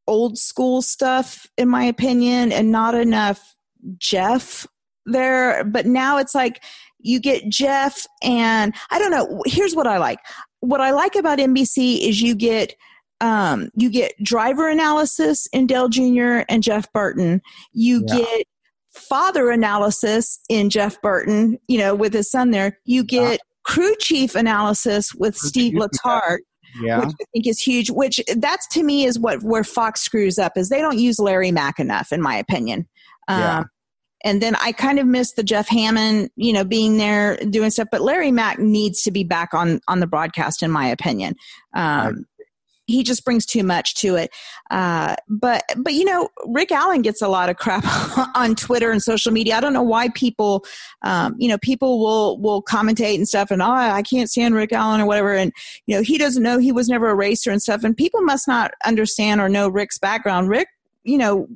[0.06, 3.56] old school stuff in my opinion, and not enough
[3.98, 4.66] Jeff
[5.06, 5.64] there.
[5.64, 6.62] But now it's like
[7.00, 9.42] you get Jeff, and I don't know.
[9.46, 10.20] Here's what I like.
[10.60, 12.76] What I like about NBC is you get
[13.22, 16.42] um, you get driver analysis in Dale Jr.
[16.48, 17.40] and Jeff Burton.
[17.72, 18.16] You yeah.
[18.16, 18.46] get
[18.92, 22.78] father analysis in Jeff Burton, you know, with his son there.
[22.84, 23.36] You get yeah.
[23.64, 26.38] crew chief analysis with crew Steve Letarte.
[26.80, 26.98] Yeah.
[27.00, 27.90] Which I think is huge.
[27.90, 31.52] Which that's to me is what where Fox screws up is they don't use Larry
[31.52, 32.88] Mac enough, in my opinion.
[33.28, 33.62] Um, yeah.
[34.24, 37.88] And then I kind of miss the Jeff Hammond, you know, being there doing stuff.
[37.90, 41.34] But Larry Mac needs to be back on on the broadcast, in my opinion.
[41.74, 42.24] Um,
[42.92, 44.30] he just brings too much to it.
[44.70, 47.84] Uh, but but you know, Rick Allen gets a lot of crap
[48.36, 49.56] on Twitter and social media.
[49.56, 50.64] I don't know why people,
[51.02, 54.72] um, you know, people will will commentate and stuff, and oh, I can't stand Rick
[54.72, 55.52] Allen or whatever, and
[55.86, 58.46] you know, he doesn't know he was never a racer and stuff, and people must
[58.46, 60.48] not understand or know Rick's background.
[60.48, 60.68] Rick,
[61.04, 61.48] you know,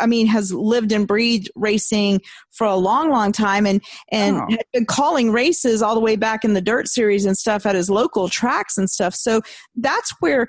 [0.00, 2.20] I mean, has lived and breathed racing
[2.50, 4.46] for a long, long time, and and oh.
[4.50, 7.74] had been calling races all the way back in the dirt series and stuff at
[7.74, 9.14] his local tracks and stuff.
[9.14, 9.42] So
[9.76, 10.48] that's where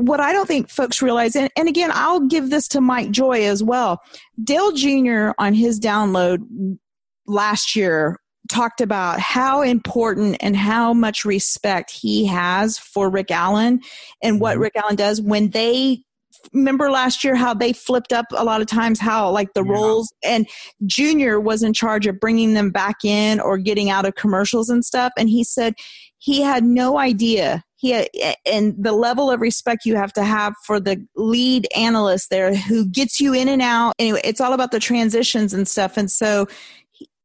[0.00, 3.44] what I don't think folks realize, and, and again, I'll give this to Mike Joy
[3.44, 4.00] as well.
[4.42, 5.30] Dale Jr.
[5.38, 6.38] on his download
[7.26, 8.18] last year
[8.50, 13.80] talked about how important and how much respect he has for Rick Allen
[14.22, 14.62] and what mm-hmm.
[14.62, 16.02] Rick Allen does when they
[16.52, 19.72] remember last year how they flipped up a lot of times how like the yeah.
[19.72, 20.48] roles and
[20.86, 24.84] junior was in charge of bringing them back in or getting out of commercials and
[24.84, 25.74] stuff and he said
[26.18, 28.04] he had no idea he uh,
[28.46, 32.86] and the level of respect you have to have for the lead analyst there who
[32.86, 36.46] gets you in and out anyway it's all about the transitions and stuff and so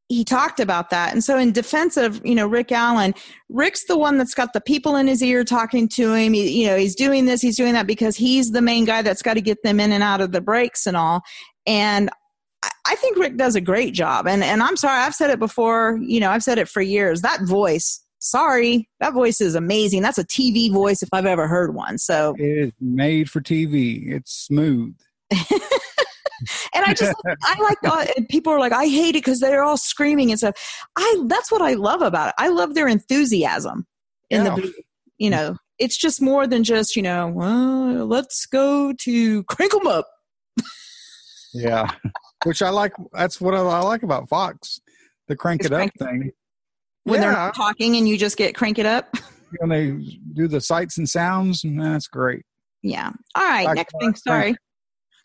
[0.07, 1.13] he talked about that.
[1.13, 3.15] And so in defense of, you know, Rick Allen,
[3.49, 6.33] Rick's the one that's got the people in his ear talking to him.
[6.33, 9.23] He, you know, he's doing this, he's doing that because he's the main guy that's
[9.23, 11.23] got to get them in and out of the breaks and all.
[11.65, 12.11] And
[12.85, 14.27] I think Rick does a great job.
[14.27, 17.21] And and I'm sorry, I've said it before, you know, I've said it for years.
[17.21, 20.01] That voice, sorry, that voice is amazing.
[20.01, 21.97] That's a TV voice if I've ever heard one.
[21.97, 24.11] So it is made for TV.
[24.11, 24.95] It's smooth.
[25.31, 29.77] and I just I like uh, people are like I hate it because they're all
[29.77, 30.55] screaming and stuff.
[30.95, 32.35] I that's what I love about it.
[32.37, 33.85] I love their enthusiasm
[34.29, 34.55] in yeah.
[34.55, 34.73] the
[35.17, 39.87] you know it's just more than just you know well, let's go to crinkle them
[39.87, 40.07] up.
[41.53, 41.87] yeah,
[42.45, 42.93] which I like.
[43.13, 44.79] That's what I, I like about Fox,
[45.27, 46.31] the crank it's it up thing.
[47.05, 47.27] When yeah.
[47.27, 49.15] they're not talking and you just get crank it up.
[49.59, 52.43] when they do the sights and sounds, and that's great.
[52.81, 53.11] Yeah.
[53.35, 53.65] All right.
[53.65, 54.15] Like, next thing.
[54.15, 54.55] Sorry.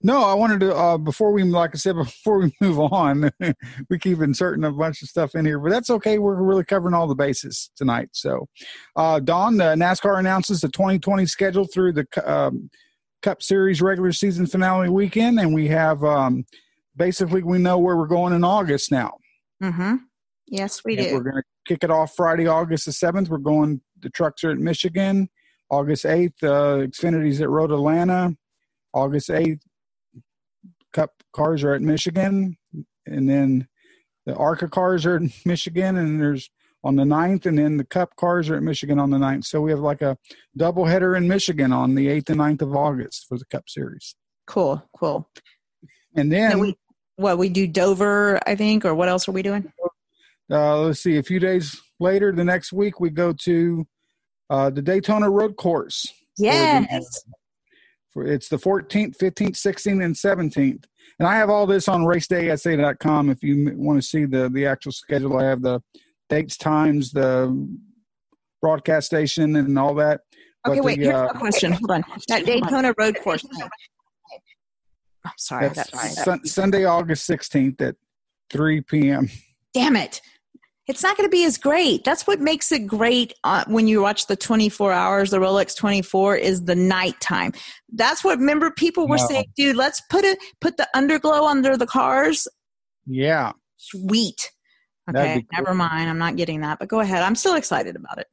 [0.03, 3.31] No, I wanted to uh, before we, like I said, before we move on,
[3.91, 6.18] we keep inserting a bunch of stuff in here, but that's okay.
[6.18, 8.09] We're really covering all the bases tonight.
[8.12, 8.47] So,
[8.97, 12.70] uh, Don, the NASCAR announces the 2020 schedule through the um,
[13.22, 16.45] Cup Series regular season finale weekend, and we have um,
[16.97, 19.18] basically we know where we're going in August now.
[19.62, 19.97] Mm-hmm.
[20.51, 21.14] Yes, we and do.
[21.14, 23.28] We're going to kick it off Friday, August the seventh.
[23.28, 23.80] We're going.
[24.01, 25.30] The trucks are at Michigan.
[25.70, 28.36] August eighth, uh, Xfinity's at Road Atlanta.
[28.92, 29.61] August 8th,
[30.92, 32.57] Cup cars are at Michigan,
[33.07, 33.68] and then
[34.26, 36.51] the ARCA cars are in Michigan, and there's
[36.82, 39.44] on the 9th, and then the Cup cars are at Michigan on the 9th.
[39.44, 40.16] So we have like a
[40.57, 44.16] double header in Michigan on the 8th and 9th of August for the Cup Series.
[44.46, 45.28] Cool, cool.
[46.16, 46.76] And then we,
[47.16, 49.70] what we do Dover, I think, or what else are we doing?
[50.51, 51.16] Uh, let's see.
[51.16, 53.86] A few days later, the next week, we go to
[54.48, 56.07] uh, the Daytona Road Course.
[56.38, 57.22] Yes
[58.12, 60.84] for it's the 14th, 15th, 16th, and 17th.
[61.18, 64.92] And I have all this on racedaysa.com if you want to see the the actual
[64.92, 65.38] schedule.
[65.38, 65.80] I have the
[66.28, 67.68] dates, times, the
[68.62, 70.20] broadcast station, and all that.
[70.66, 70.98] Okay, but wait.
[70.98, 71.72] The, here's uh, a question.
[71.72, 72.05] Hold on.
[72.28, 73.44] That Daytona Road Course.
[75.24, 75.68] I'm sorry.
[75.68, 76.46] That's, that's right.
[76.46, 77.96] Sunday, August 16th at
[78.51, 79.28] 3 p.m.
[79.74, 80.22] Damn it
[80.87, 82.05] it's not going to be as great.
[82.05, 86.37] That's what makes it great uh, when you watch the 24 hours, the Rolex 24
[86.37, 87.53] is the nighttime.
[87.93, 89.26] That's what remember people were no.
[89.26, 92.49] saying, dude, let's put it put the underglow under the cars.
[93.07, 93.53] Yeah.
[93.76, 94.51] Sweet.
[95.09, 95.43] Okay, cool.
[95.53, 96.09] never mind.
[96.09, 97.22] I'm not getting that, but go ahead.
[97.22, 98.26] I'm still excited about it.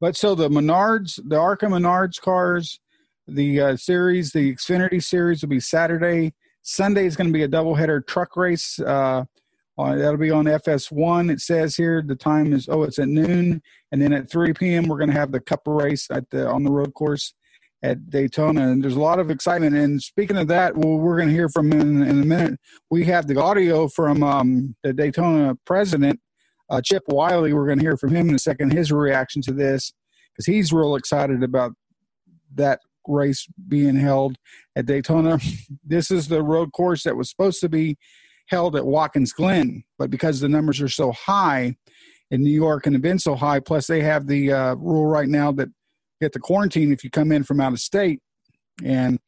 [0.00, 2.80] But so the Menards, the ARCA Menards cars,
[3.26, 6.34] the uh, series, the Xfinity series will be Saturday.
[6.62, 8.78] Sunday is going to be a doubleheader truck race.
[8.78, 9.24] Uh,
[9.76, 11.30] Uh, that'll be on FS1.
[11.32, 13.60] It says here the time is oh it's at noon,
[13.90, 14.86] and then at 3 p.m.
[14.86, 17.34] we're going to have the Cup race at the on the road course
[17.82, 19.76] at Daytona, and there's a lot of excitement.
[19.76, 22.58] And speaking of that, well, we're going to hear from in, in a minute.
[22.90, 26.18] We have the audio from um, the Daytona president,
[26.70, 27.42] uh, Chip Wile.
[27.42, 28.72] We're going to hear from him in a second.
[28.72, 29.92] His reaction to this
[30.32, 31.72] because he's real excited about
[32.54, 34.36] that race being held
[34.76, 35.38] at Daytona.
[35.86, 37.98] This is the road course that was supposed to be
[38.46, 41.76] held at Watkins Glen, but because the numbers are so high
[42.30, 45.28] in New York and have been so high, plus they have the uh, rule right
[45.28, 48.20] now that you have to quarantine if you come in from out of state,
[48.84, 49.18] and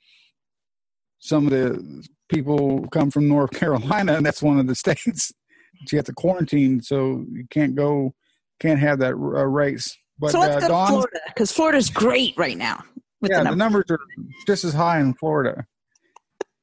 [1.19, 5.33] some of the people come from North Carolina, and that's one of the states
[5.81, 8.15] that you have to quarantine, so you can't go,
[8.61, 9.97] can't have that uh, race.
[10.19, 12.83] But, so let's uh, go Dawn, to Florida because Florida's great right now.
[13.23, 13.51] yeah, the numbers.
[13.51, 13.99] the numbers are
[14.47, 15.67] just as high in Florida.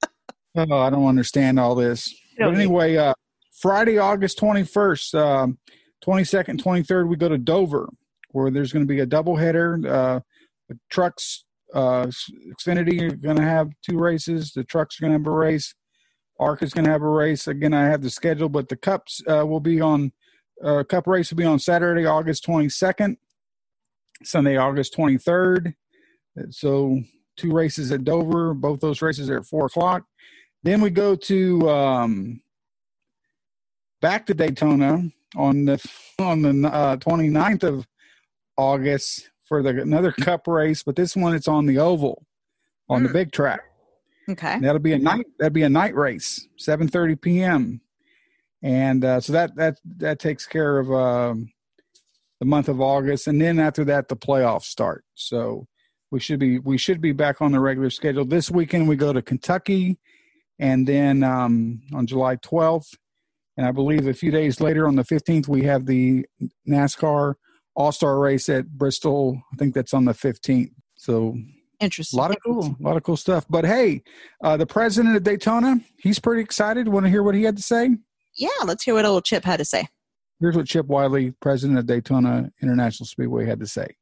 [0.55, 2.13] oh, I don't understand all this.
[2.37, 3.13] But anyway, uh,
[3.59, 5.57] Friday, August 21st, um,
[6.05, 7.89] 22nd, 23rd, we go to Dover,
[8.31, 9.87] where there's going to be a doubleheader.
[9.87, 10.19] Uh,
[10.69, 12.07] the trucks, uh,
[12.59, 14.51] Xfinity are going to have two races.
[14.53, 15.73] The trucks are going to have a race.
[16.39, 17.47] ARCA is going to have a race.
[17.47, 20.11] Again, I have the schedule, but the cups uh, will be on.
[20.63, 23.17] Uh, cup race will be on Saturday, August 22nd,
[24.23, 25.73] Sunday, August 23rd.
[26.51, 27.01] So
[27.37, 28.53] two races at Dover.
[28.53, 30.03] Both those races are at four o'clock.
[30.63, 32.41] Then we go to um,
[34.01, 35.03] back to Daytona
[35.35, 35.85] on the
[36.19, 37.87] on the uh, 29th of
[38.57, 42.25] August for the another Cup race, but this one it's on the oval,
[42.89, 43.07] on mm.
[43.07, 43.61] the big track.
[44.29, 45.25] Okay, that'll be a night.
[45.37, 47.81] That'll be a night race, 7:30 p.m.
[48.61, 51.51] And uh, so that that that takes care of um,
[52.39, 55.03] the month of August, and then after that the playoffs start.
[55.13, 55.67] So
[56.09, 58.23] we should be we should be back on the regular schedule.
[58.23, 59.97] This weekend we go to Kentucky
[60.59, 62.95] and then um, on July 12th,
[63.57, 66.25] and I believe a few days later on the 15th, we have the
[66.67, 67.35] NASCAR
[67.75, 69.41] All Star race at Bristol.
[69.53, 70.71] I think that's on the 15th.
[70.95, 71.37] So
[71.79, 72.17] interesting.
[72.17, 73.45] A lot of cool, a lot of cool stuff.
[73.49, 74.01] But hey,
[74.43, 76.87] uh, the president of Daytona, he's pretty excited.
[76.87, 77.89] Want to hear what he had to say?
[78.35, 79.87] Yeah, let's hear what old Chip had to say.
[80.39, 83.95] Here's what Chip Wile, president of Daytona International Speedway, had to say.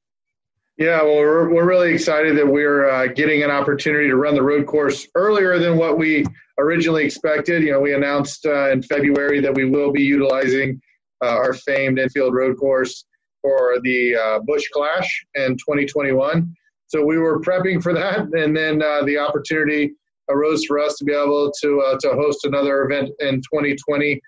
[0.81, 4.41] Yeah, well, we're, we're really excited that we're uh, getting an opportunity to run the
[4.41, 6.25] road course earlier than what we
[6.57, 7.61] originally expected.
[7.61, 10.81] You know, we announced uh, in February that we will be utilizing
[11.23, 13.05] uh, our famed infield road course
[13.43, 16.51] for the uh, Busch Clash in 2021.
[16.87, 19.91] So we were prepping for that, and then uh, the opportunity
[20.31, 24.19] arose for us to be able to uh, to host another event in 2020,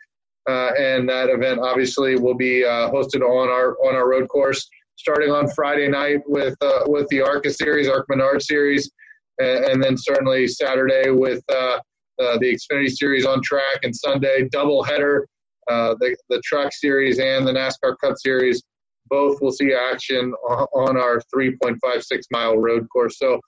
[0.45, 5.49] and that event obviously will be hosted on our on our road course starting on
[5.49, 8.91] Friday night with uh, with the ARCA series, ARCA Menards series,
[9.39, 11.79] and, and, then certainly Saturday with uh,
[12.21, 15.27] uh, the Xfinity series on track, and Sunday double header,
[15.69, 18.61] uh, the the Truck series and the NASCAR Cup series.
[19.09, 23.19] Both will see action on our 3.56 mile road course.
[23.19, 23.39] So,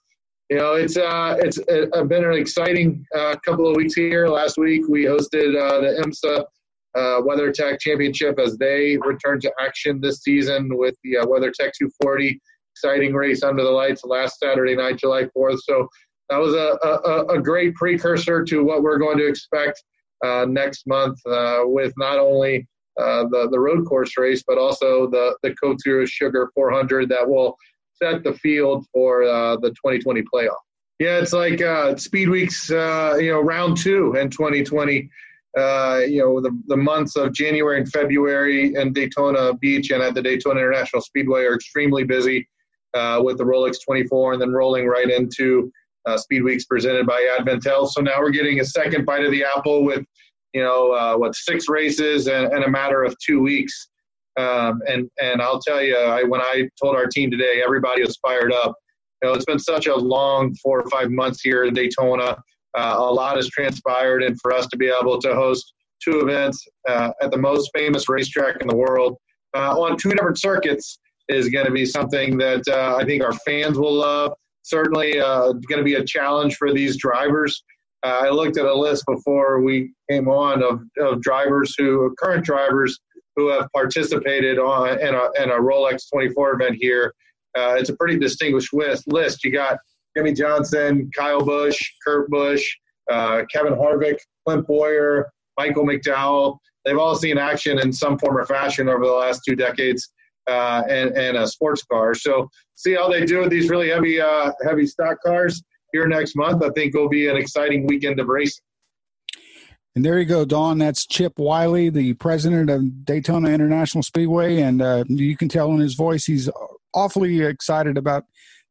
[0.50, 4.28] you know, it's uh, it's uh, been an exciting uh, couple of weeks here.
[4.28, 6.44] Last week we hosted uh, the IMSA
[6.96, 12.40] uh, WeatherTech Championship as they return to action this season with the uh, WeatherTech 240.
[12.74, 15.58] Exciting race under the lights last Saturday night, July 4th.
[15.62, 15.88] So
[16.28, 19.82] that was a, a, a great precursor to what we're going to expect
[20.24, 22.66] uh, next month uh, with not only
[22.98, 27.56] uh, the, the road course race, but also the, the Zero Sugar 400 that will
[27.94, 30.50] set the field for uh, the 2020 playoff.
[30.98, 35.10] Yeah, it's like uh, Speed Weeks, uh, you know, round two in 2020
[35.56, 40.14] uh, you know, the, the months of January and February in Daytona Beach and at
[40.14, 42.46] the Daytona International Speedway are extremely busy
[42.94, 45.72] uh, with the Rolex 24 and then rolling right into
[46.04, 47.90] uh, Speed Weeks presented by AdventHealth.
[47.90, 50.04] So now we're getting a second bite of the apple with,
[50.52, 53.88] you know, uh, what, six races in, in, a matter of two weeks.
[54.38, 58.18] Um, and, and I'll tell you, I, when I told our team today, everybody was
[58.18, 58.74] fired up.
[59.22, 62.36] You know, it's been such a long four or five months here in Daytona.
[62.74, 66.66] Uh, a lot has transpired, and for us to be able to host two events
[66.88, 69.16] uh, at the most famous racetrack in the world
[69.56, 70.98] uh, on two different circuits
[71.28, 74.32] is going to be something that uh, I think our fans will love.
[74.62, 77.62] Certainly, uh, going to be a challenge for these drivers.
[78.04, 82.44] Uh, I looked at a list before we came on of, of drivers who, current
[82.44, 82.98] drivers
[83.36, 87.12] who have participated on in a, in a Rolex 24 event here.
[87.56, 89.04] it's a pretty distinguished list.
[89.08, 89.78] List you got
[90.16, 92.66] Jimmie Johnson, Kyle Busch, Kurt Busch,
[93.10, 96.58] uh, Kevin Harvick, Clint Bowyer, Michael McDowell.
[96.84, 100.12] They've all seen action in some form or fashion over the last two decades
[100.48, 102.14] uh, and, and a sports car.
[102.14, 105.62] So see how they do with these really heavy uh, heavy stock cars
[105.92, 106.62] here next month.
[106.62, 108.62] I think it'll be an exciting weekend of racing.
[109.96, 110.78] And there you go, Don.
[110.78, 115.80] That's Chip Wile, the president of Daytona International Speedway, and uh, you can tell in
[115.80, 116.50] his voice he's
[116.94, 118.24] awfully excited about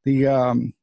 [0.06, 0.75] the um,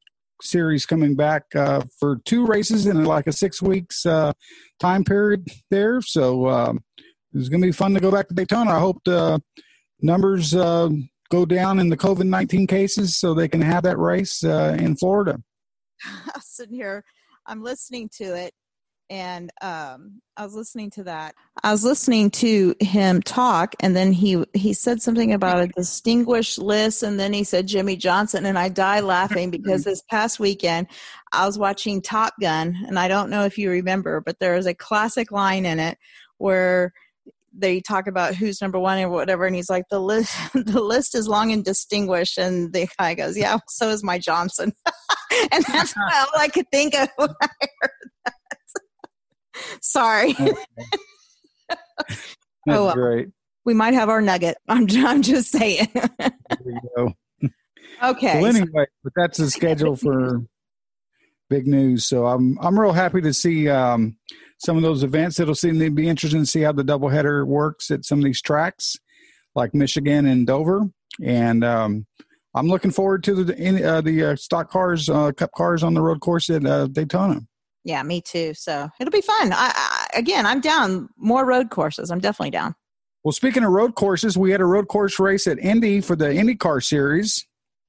[0.43, 4.33] series coming back uh, for two races in like a six weeks uh,
[4.81, 6.01] time period there.
[6.03, 6.81] So um,
[7.33, 8.73] it's going to be fun to go back to Daytona.
[8.73, 9.41] I hope the
[10.01, 10.91] numbers uh,
[11.31, 14.97] go down in the COVID 19 cases so they can have that race uh, in
[14.97, 15.41] Florida.
[16.35, 17.05] I'm sitting here,
[17.47, 18.53] I'm listening to it,
[19.13, 21.35] and um, I was listening to that.
[21.63, 26.59] I was listening to him talk, and then he he said something about a distinguished
[26.59, 30.87] list, and then he said Jimmie Johnson, and I died laughing because this past weekend
[31.31, 34.65] I was watching Top Gun, and I don't know if you remember, but there is
[34.65, 35.99] a classic line in it
[36.39, 36.95] where
[37.53, 41.15] they talk about who's number one or whatever, and he's like, the list the list
[41.15, 44.73] is long and distinguished, and the guy goes, yeah, so is my Johnson,
[45.53, 47.49] and that's all I could think of when I
[47.83, 48.02] heard
[49.81, 50.35] Sorry.
[51.69, 51.79] That's
[52.69, 52.95] Oh, well.
[52.95, 53.29] great.
[53.65, 54.57] we might have our nugget.
[54.69, 55.89] I'm, I'm just saying.
[55.95, 56.31] There
[56.65, 57.13] you go.
[58.11, 58.41] okay.
[58.41, 60.43] Well, anyway, but that's the schedule for
[61.51, 62.07] big news.
[62.07, 64.17] So I'm I'm real happy to see um,
[64.59, 65.41] some of those events.
[65.41, 68.41] It'll seem to be interesting to see how the doubleheader works at some of these
[68.41, 68.97] tracks,
[69.57, 70.83] like Michigan and Dover.
[71.23, 72.07] And um,
[72.55, 76.01] I'm looking forward to the uh, the uh, stock cars, uh, cup cars on the
[76.03, 77.41] road course at uh, Daytona.
[77.85, 78.55] Yeah, me too.
[78.55, 79.53] So it'll be fun.
[79.53, 81.09] I, I, again, I'm down.
[81.17, 82.11] More road courses.
[82.11, 82.75] I'm definitely down.
[83.25, 86.27] Well, speaking of road courses, we had a road course race at Indy for the
[86.27, 87.47] IndyCar Series.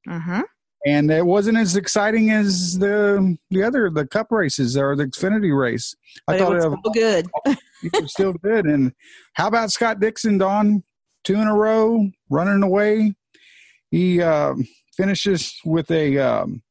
[0.08, 0.41] Mm-hmm.
[0.86, 5.58] and it wasn't as exciting as the the other the cup races or the Xfinity
[5.58, 5.96] race.
[6.28, 7.58] I But it thought was it, good.
[7.84, 8.66] it was still good.
[8.66, 8.91] And
[9.36, 10.84] how about Scott Dixon, Don?
[11.24, 13.14] Two in a row, running away.
[13.91, 14.56] He uh,
[14.98, 16.62] finishes with a um,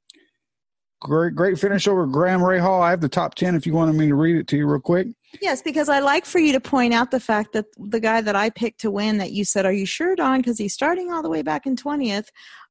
[1.02, 2.80] great great finish over Graham Rahal.
[2.80, 4.80] I have the top ten if you wanted me to read it to you real
[4.80, 5.08] quick.
[5.40, 8.36] Yes, because I like for you to point out the fact that the guy that
[8.36, 10.38] I picked to win that you said, Are you sure, Don?
[10.40, 12.28] Because he's starting all the way back in 20th.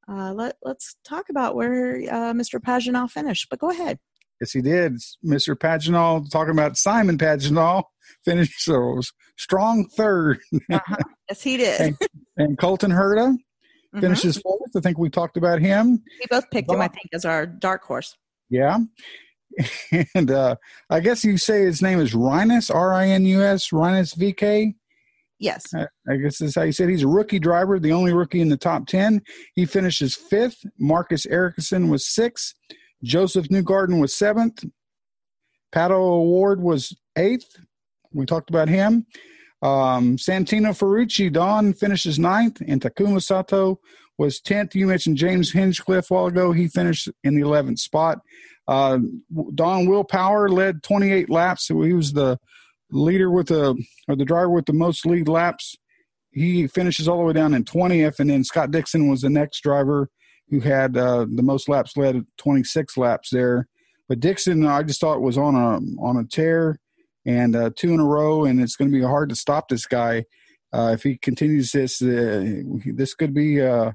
[0.08, 2.60] Uh, let, let's talk about where uh, Mr.
[2.60, 3.48] Pagenaud finished.
[3.50, 3.98] But go ahead.
[4.40, 4.94] Yes, he did.
[5.26, 5.56] Mr.
[5.56, 7.84] Pagenaud talking about Simon Pagenaud
[8.26, 9.00] finished so
[9.38, 10.40] strong third,
[10.72, 10.96] Uh-huh.
[11.30, 11.80] yes, he did.
[11.82, 11.98] and,
[12.38, 13.36] and Colton Herta
[13.96, 14.02] Mhm.
[14.02, 14.72] finishes fourth.
[14.76, 16.02] I think we talked about him.
[16.20, 18.16] We both picked him, I think, as our dark horse.
[18.50, 18.78] Yeah.
[20.16, 20.56] And uh,
[20.89, 24.74] I guess you say his name is Rinus, R I N U S, Rinus VeeKay.
[25.39, 25.64] Yes.
[25.76, 28.48] I I guess that's how you said he's a rookie driver, the only rookie in
[28.48, 29.22] the top 10.
[29.56, 30.64] He finishes fifth.
[30.80, 32.54] Marcus Ericsson was sixth.
[33.04, 34.64] Josef Newgarden was seventh.
[35.74, 37.58] Pato O'Ward was eighth.
[38.14, 39.06] We talked about him.
[39.62, 43.80] Um, Santino Ferrucci, Don finishes ninth, and Takuma Sato
[44.18, 44.76] was 10th.
[44.76, 46.51] You mentioned James Hinchcliffe a while ago.
[46.51, 48.20] He finished in the 11th spot.
[48.68, 48.99] Uh,
[49.55, 51.68] Don Will Power led 28 laps.
[51.68, 52.38] So he was the
[52.91, 53.76] leader with the,
[54.07, 55.76] or the driver with the most lead laps.
[56.32, 58.20] He finishes all the way down in 20th.
[58.20, 60.09] And then Scott Dixon was the next driver
[60.49, 63.68] who had uh, the most laps led, 26 laps there.
[64.07, 66.81] But Dixon, I just thought was on a on a tear,
[67.26, 69.86] and uh, two in a row, and it's going to be hard to stop this
[69.86, 70.26] guy
[70.74, 72.01] uh, if he continues this.
[72.01, 73.91] Uh, this could be uh,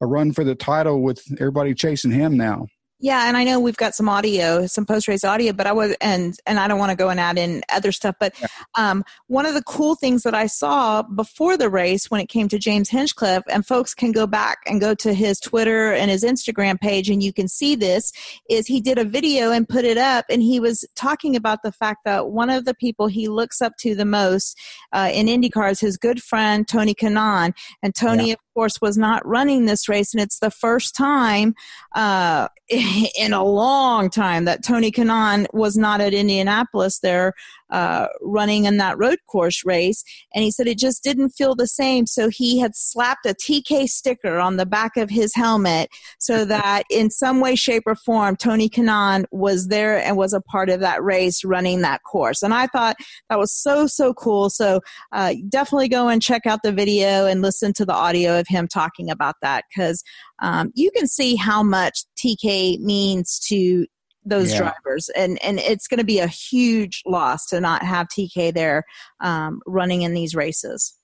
[0.00, 2.66] a run for the title with everybody chasing him now.
[3.02, 5.96] Yeah, and I know we've got some audio, some post race audio, but I was
[6.02, 8.34] and and I don't want to go and add in other stuff, but
[8.76, 12.46] um, one of the cool things that I saw before the race when it came
[12.48, 16.24] to James Hinchcliffe, and folks can go back and go to his Twitter and his
[16.24, 18.12] Instagram page, and you can see this
[18.50, 21.72] is he did a video and put it up, and he was talking about the
[21.72, 24.58] fact that one of the people he looks up to the most
[24.92, 29.26] uh, in IndyCar is his good friend Tony Kanaan, and Tony, of course, was not
[29.26, 31.54] running this race, and it's the first time.
[31.94, 32.48] Uh,
[33.18, 37.32] in a long time that Tony Kanaan was not at Indianapolis there
[37.70, 40.02] uh, running in that road course race.
[40.34, 42.06] And he said it just didn't feel the same.
[42.06, 46.84] So he had slapped a TK sticker on the back of his helmet so that
[46.90, 50.80] in some way, shape, or form, Tony Kanaan was there and was a part of
[50.80, 52.42] that race running that course.
[52.42, 52.96] And I thought
[53.28, 54.50] that was so, so cool.
[54.50, 54.80] So
[55.12, 58.68] uh, definitely go and check out the video and listen to the audio of him
[58.68, 60.02] talking about that because
[60.40, 63.86] um, you can see how much TK means to
[64.24, 64.58] those Yeah.
[64.58, 68.84] drivers and and it's going to be a huge loss to not have TK there
[69.20, 70.94] um, running in these races.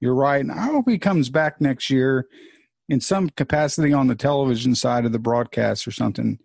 [0.00, 0.40] You're right.
[0.40, 2.26] And I hope he comes back next year
[2.88, 6.38] in some capacity on the television side of the broadcast or something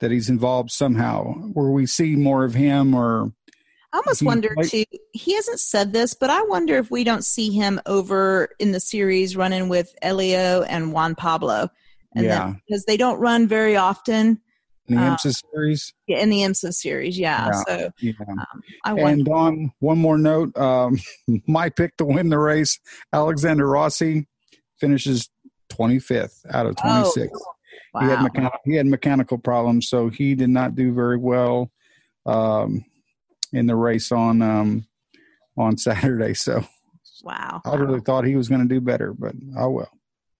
[0.00, 3.32] that he's involved somehow where we see more of him or
[3.92, 4.84] I almost wonder might- too.
[5.12, 8.80] He hasn't said this, but I wonder if we don't see him over in the
[8.80, 11.70] series running with Elio and Juan Pablo,
[12.14, 12.54] and Yeah.
[12.66, 14.40] because they don't run very often.
[14.88, 15.92] In the Uh, IMSA series.
[16.06, 17.46] Yeah, in the IMSA series, yeah.
[17.46, 17.52] Yeah.
[17.66, 18.12] So Yeah.
[18.30, 18.44] um,
[18.84, 18.98] I And
[19.28, 19.32] wonder.
[19.34, 20.98] on one more note, um,
[21.46, 22.78] my pick to win the race,
[23.12, 24.26] Alexander Rossi,
[24.80, 25.28] finishes
[25.70, 27.30] 25th out of 26.
[28.00, 28.22] He had Wow.
[28.22, 31.70] mechanical he had mechanical problems, so he did not do very well
[32.26, 32.84] um,
[33.52, 34.86] in the race on um,
[35.56, 36.34] on Saturday.
[36.34, 36.64] So
[37.22, 37.60] Wow.
[37.64, 39.90] I really thought he was going to do better, but oh well.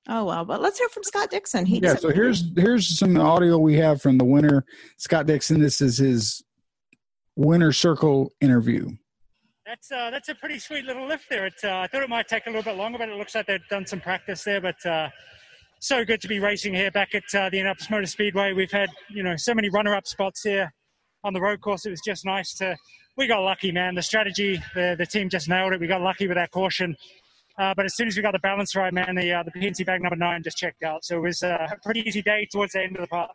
[0.08, 1.66] Oh well, but let's hear from Scott Dixon.
[1.66, 1.96] He Yeah.
[1.96, 4.64] So here's here's some audio we have from the winner,
[4.96, 5.60] Scott Dixon.
[5.60, 6.42] This is his
[7.36, 8.90] winner circle interview.
[9.66, 11.44] That's uh, that's a pretty sweet little lift there.
[11.44, 13.46] It, uh, I thought it might take a little bit longer, but it looks like
[13.46, 14.62] they've done some practice there.
[14.62, 15.10] But uh,
[15.78, 18.54] so good to be racing here back at uh, the Indianapolis Motor Speedway.
[18.54, 20.72] We've had you know so many runner-up spots here
[21.22, 21.84] on the road course.
[21.84, 22.76] It was just nice to.
[23.18, 23.94] We got lucky, man.
[23.94, 25.80] The strategy, the the team just nailed it.
[25.80, 26.96] We got lucky with that caution.
[27.58, 29.84] Uh, but as soon as we got the balance right, man, the uh, the PNC
[29.84, 31.04] Bank number nine just checked out.
[31.04, 33.30] So it was uh, a pretty easy day towards the end of the part.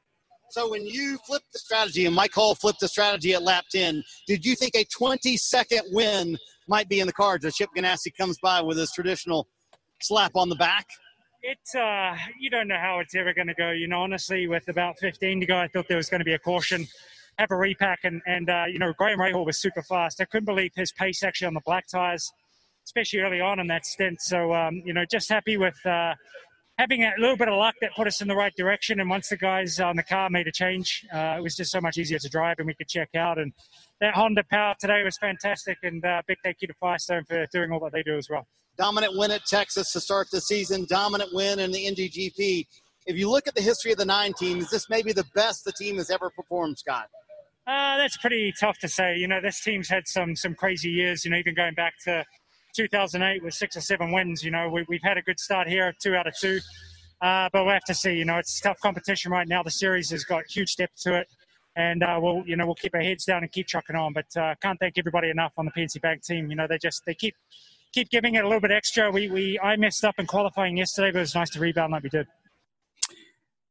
[0.49, 4.03] So when you flipped the strategy and Mike Hull flipped the strategy at lap 10,
[4.27, 6.37] did you think a 20 second win
[6.67, 9.47] might be in the cards as Chip Ganassi comes by with his traditional
[10.01, 10.85] slap on the back?
[11.41, 13.71] It, uh, you don't know how it's ever going to go.
[13.71, 16.33] You know, honestly, with about 15 to go, I thought there was going to be
[16.33, 16.87] a caution,
[17.37, 20.21] have a repack, and and uh, you know, Graham Rahal was super fast.
[20.21, 22.31] I couldn't believe his pace actually on the black tires,
[22.85, 24.21] especially early on in that stint.
[24.21, 26.13] So, um, you know, just happy with uh,
[26.77, 28.99] having a little bit of luck that put us in the right direction.
[28.99, 31.79] And once the guys on the car made a change, uh, it was just so
[31.81, 33.37] much easier to drive, and we could check out.
[33.37, 33.53] And
[34.01, 37.71] that Honda power today was fantastic, and uh, big thank you to Firestone for doing
[37.71, 38.47] all that they do as well.
[38.77, 42.65] Dominant win at Texas to start the season, dominant win in the NGGP.
[43.05, 45.65] If you look at the history of the nine teams, this may be the best
[45.65, 47.07] the team has ever performed, Scott.
[47.67, 49.15] Uh, that's pretty tough to say.
[49.15, 51.23] You know, this team's had some some crazy years.
[51.23, 52.25] You know, even going back to
[52.73, 54.43] 2008 with six or seven wins.
[54.43, 56.59] You know, we, we've had a good start here, two out of two.
[57.21, 58.13] Uh, but we'll have to see.
[58.13, 59.63] You know, it's tough competition right now.
[59.63, 61.27] The series has got huge depth to it,
[61.77, 64.11] and uh, we'll you know we'll keep our heads down and keep trucking on.
[64.11, 66.49] But uh, can't thank everybody enough on the PNC Bank team.
[66.49, 67.35] You know, they just they keep
[67.93, 69.09] keep giving it a little bit extra.
[69.09, 72.03] We we I messed up in qualifying yesterday, but it was nice to rebound like
[72.03, 72.27] we did.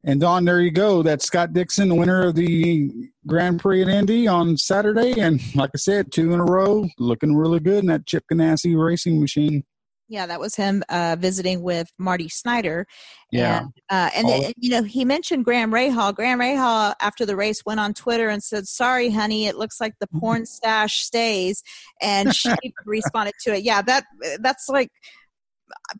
[0.05, 1.03] And Don, there you go.
[1.03, 2.91] That's Scott Dixon, the winner of the
[3.27, 5.21] Grand Prix at Indy on Saturday.
[5.21, 8.77] And like I said, two in a row, looking really good in that Chip Ganassi
[8.77, 9.63] racing machine.
[10.09, 12.87] Yeah, that was him uh, visiting with Marty Snider.
[13.31, 13.61] Yeah.
[13.61, 16.15] And, uh, and you know, he mentioned Graham Rahal.
[16.15, 19.95] Graham Rahal, after the race, went on Twitter and said, "Sorry, honey, it looks like
[20.01, 21.63] the porn stash stays."
[22.03, 22.53] And she
[22.85, 23.63] responded to it.
[23.63, 24.05] Yeah, that
[24.41, 24.91] that's like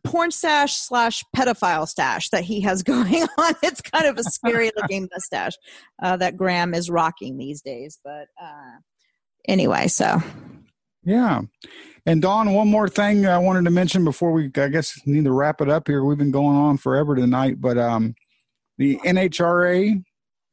[0.03, 3.53] porn stash slash pedophile stash that he has going on.
[3.63, 5.53] It's kind of a scary looking mustache
[6.01, 7.99] uh, that Graham is rocking these days.
[8.03, 8.79] But uh,
[9.47, 10.21] anyway, so
[11.03, 11.41] Yeah.
[12.05, 15.31] And Don, one more thing I wanted to mention before we, I guess, need to
[15.31, 16.03] wrap it up here.
[16.03, 18.13] We've been going on forever tonight, but um,
[18.77, 20.03] the NHRA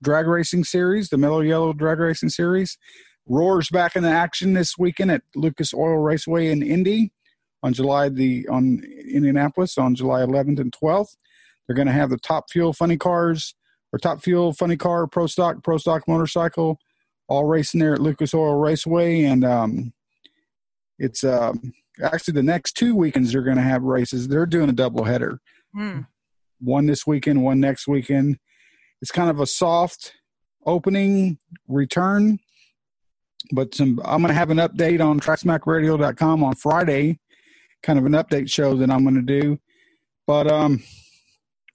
[0.02, 2.78] drag racing series, the Mello Yello drag racing series,
[3.26, 7.12] roars back into action this weekend at Lucas Oil Raceway in Indy
[7.62, 11.16] on July the on Indianapolis on July 11th and 12th.
[11.66, 13.54] They're going to have the Top Fuel Funny Cars
[13.92, 16.78] or Top Fuel Funny Car Pro Stock Pro Stock Motorcycle
[17.28, 19.92] all racing there at Lucas Oil Raceway and um,
[20.98, 21.72] it's um,
[22.02, 24.28] actually the next two weekends they're going to have races.
[24.28, 25.40] They're doing a double header,
[25.74, 26.00] hmm.
[26.60, 28.38] one this weekend, one next weekend.
[29.00, 30.12] It's kind of a soft
[30.66, 31.38] opening
[31.68, 32.38] return,
[33.52, 34.00] but some.
[34.04, 37.18] I'm going to have an update on TrackSmackRadio.com on Friday,
[37.82, 39.58] kind of an update show that I'm going to do.
[40.26, 40.82] But um,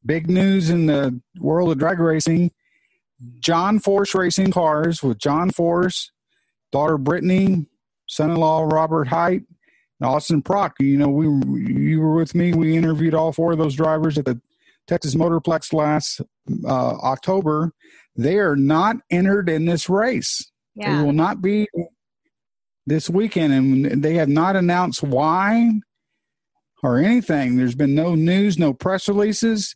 [0.06, 2.52] big news in the world of drag racing:
[3.40, 6.12] John Force Racing Cars with John Force,
[6.72, 7.68] daughter Brittany,
[8.08, 9.44] son-in-law Robert Hight,
[10.00, 10.76] and Austin Prock.
[10.80, 11.26] You know, we
[11.74, 12.54] you were with me.
[12.54, 14.40] We interviewed all four of those drivers at the
[14.88, 16.22] Texas Motorplex last
[16.66, 17.72] uh, October.
[18.16, 20.52] They are not entered in this race.
[20.76, 20.98] Yeah.
[20.98, 21.68] They will not be
[22.86, 25.72] this weekend, and they have not announced why
[26.84, 27.56] or anything.
[27.56, 29.76] There's been no news, no press releases.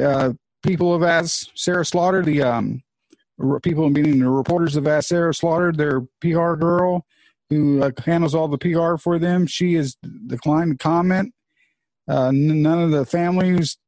[0.00, 0.32] Uh,
[0.62, 2.82] people have asked Sarah Slaughter, the um,
[3.62, 7.06] people meaning the reporters have asked Sarah Slaughter, their PR girl,
[7.48, 9.46] who uh, handles all the PR for them.
[9.46, 11.34] She has declined to comment.
[12.08, 13.78] Uh, none of the families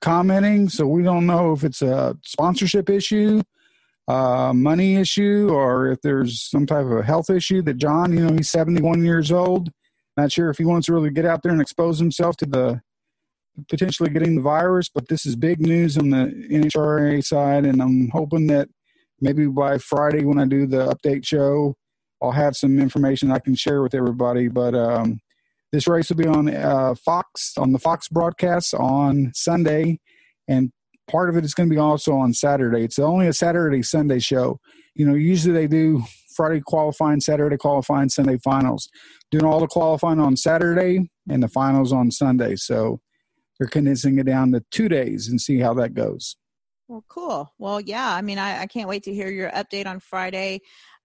[0.00, 3.42] commenting, so we don't know if it's a sponsorship issue,
[4.06, 8.26] uh, money issue, or if there's some type of a health issue that John, you
[8.26, 9.70] know, he's 71 years old.
[10.18, 12.80] Not sure if he wants to really get out there and expose himself to the
[13.68, 18.08] potentially getting the virus, but this is big news on the NHRA side, and I'm
[18.08, 18.68] hoping that
[19.20, 21.76] maybe by Friday when I do the update show,
[22.20, 24.48] I'll have some information I can share with everybody.
[24.48, 25.20] But um,
[25.70, 30.00] this race will be on uh, Fox on the Fox broadcast on Sunday,
[30.48, 30.72] and
[31.08, 32.82] part of it is going to be also on Saturday.
[32.82, 34.58] It's only a Saturday Sunday show.
[34.96, 36.02] You know, usually they do
[36.38, 38.88] Friday qualifying, Saturday qualifying, Sunday finals.
[39.32, 42.54] Doing all the qualifying on Saturday and the finals on Sunday.
[42.54, 43.00] So
[43.58, 46.36] they're condensing it down to two days and see how that goes.
[46.86, 47.52] Well, cool.
[47.58, 48.14] Well, yeah.
[48.14, 50.60] I mean, I, I can't wait to hear your update on Friday.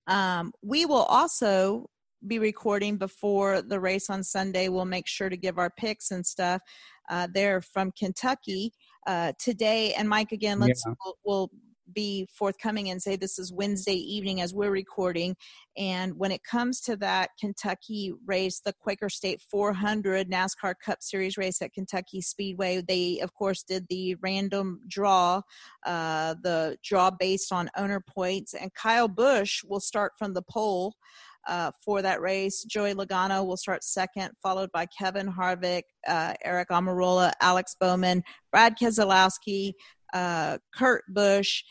[0.05, 1.89] Um, we will also
[2.27, 4.69] be recording before the race on Sunday.
[4.69, 6.61] We'll make sure to give our picks and stuff.
[7.10, 8.72] Uh, they're from Kentucky
[9.07, 9.93] uh, today.
[9.95, 10.93] And Mike, again, let's yeah.
[11.03, 11.51] we'll, we'll
[11.91, 15.35] be forthcoming and say this is Wednesday evening as we're recording.
[15.76, 21.38] And when it comes to that Kentucky race, the Quaker State 400 NASCAR Cup Series
[21.38, 25.41] race at Kentucky Speedway, they of course did the random draw,
[25.85, 28.53] uh, the draw based on owner points.
[28.53, 30.95] And Kyle Busch will start from the pole.
[31.45, 32.64] Uh, for that race.
[32.64, 38.77] Joey Logano will start second, followed by Kevin Harvick, uh, Aric Almirola, Alex Bowman, Brad
[38.81, 39.73] Keselowski,
[40.14, 41.64] uh, Kurt Busch,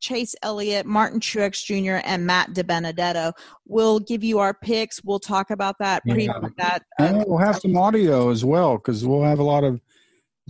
[0.00, 3.32] Chase Elliott, Martin Truex Jr., and Matt DiBenedetto.
[3.66, 5.02] We'll give you our picks.
[5.02, 6.02] We'll talk about that.
[6.04, 6.32] Yeah.
[6.56, 6.82] that.
[6.98, 9.80] Uh, and we'll have some audio as well because we'll have a lot of.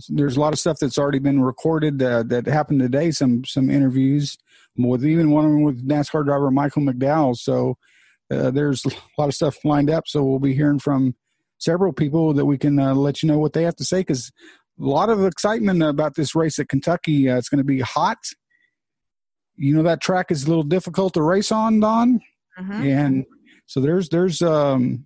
[0.07, 3.11] There's a lot of stuff that's already been recorded uh, that happened today.
[3.11, 4.37] Some some interviews
[4.77, 7.35] with even one with NASCAR driver Michael McDowell.
[7.35, 7.77] So
[8.31, 10.07] uh, there's a lot of stuff lined up.
[10.07, 11.15] So we'll be hearing from
[11.57, 14.29] several people that we can uh, let you know what they have to say because
[14.29, 17.29] a lot of excitement about this race at Kentucky.
[17.29, 18.17] Uh, it's going to be hot.
[19.55, 22.21] You know that track is a little difficult to race on, Don,
[22.57, 22.73] uh-huh.
[22.73, 23.25] and
[23.65, 25.05] so there's there's um,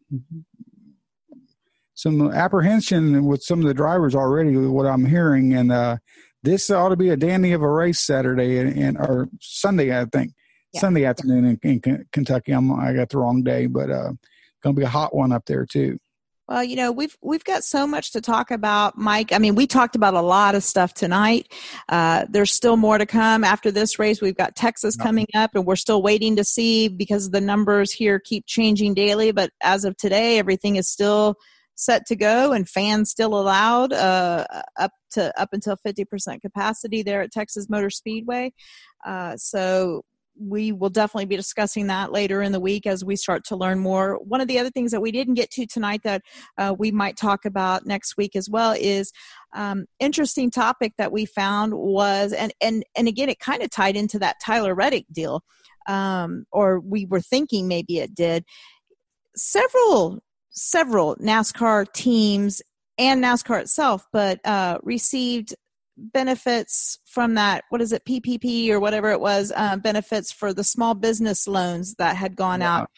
[1.95, 4.55] some apprehension with some of the drivers already.
[4.55, 5.97] What I'm hearing, and uh,
[6.43, 10.05] this ought to be a dandy of a race Saturday and, and or Sunday, I
[10.05, 10.33] think.
[10.73, 10.81] Yeah.
[10.81, 12.51] Sunday afternoon in, in Kentucky.
[12.51, 14.11] I'm, I got the wrong day, but uh,
[14.63, 15.97] going to be a hot one up there too.
[16.47, 19.31] Well, you know, we've we've got so much to talk about, Mike.
[19.31, 21.51] I mean, we talked about a lot of stuff tonight.
[21.87, 24.21] Uh, there's still more to come after this race.
[24.21, 28.19] We've got Texas coming up, and we're still waiting to see because the numbers here
[28.19, 29.31] keep changing daily.
[29.31, 31.35] But as of today, everything is still
[31.75, 34.45] set to go, and fans still allowed uh,
[34.77, 38.51] up to up until 50% capacity there at Texas Motor Speedway.
[39.05, 40.03] Uh, so
[40.39, 43.79] we will definitely be discussing that later in the week as we start to learn
[43.79, 44.17] more.
[44.23, 46.23] One of the other things that we didn't get to tonight that
[46.57, 49.11] uh, we might talk about next week as well is
[49.53, 53.95] um, interesting topic that we found was and and and again it kind of tied
[53.95, 55.43] into that Tyler Reddick deal,
[55.87, 58.43] um, or we were thinking maybe it did.
[59.35, 60.19] Several
[60.49, 62.61] several NASCAR teams
[62.97, 65.55] and NASCAR itself, but uh, received
[65.97, 70.63] benefits from that what is it ppp or whatever it was uh, benefits for the
[70.63, 72.89] small business loans that had gone out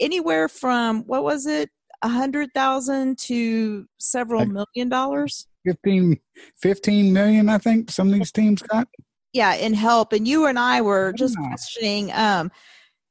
[0.00, 1.70] anywhere from what was it
[2.02, 5.46] a hundred thousand to several like million dollars?
[5.66, 6.18] 15
[6.56, 8.88] 15 million i think some of these teams got?
[9.32, 10.12] Yeah in help.
[10.12, 11.48] And you and i were just yeah.
[11.48, 12.50] questioning um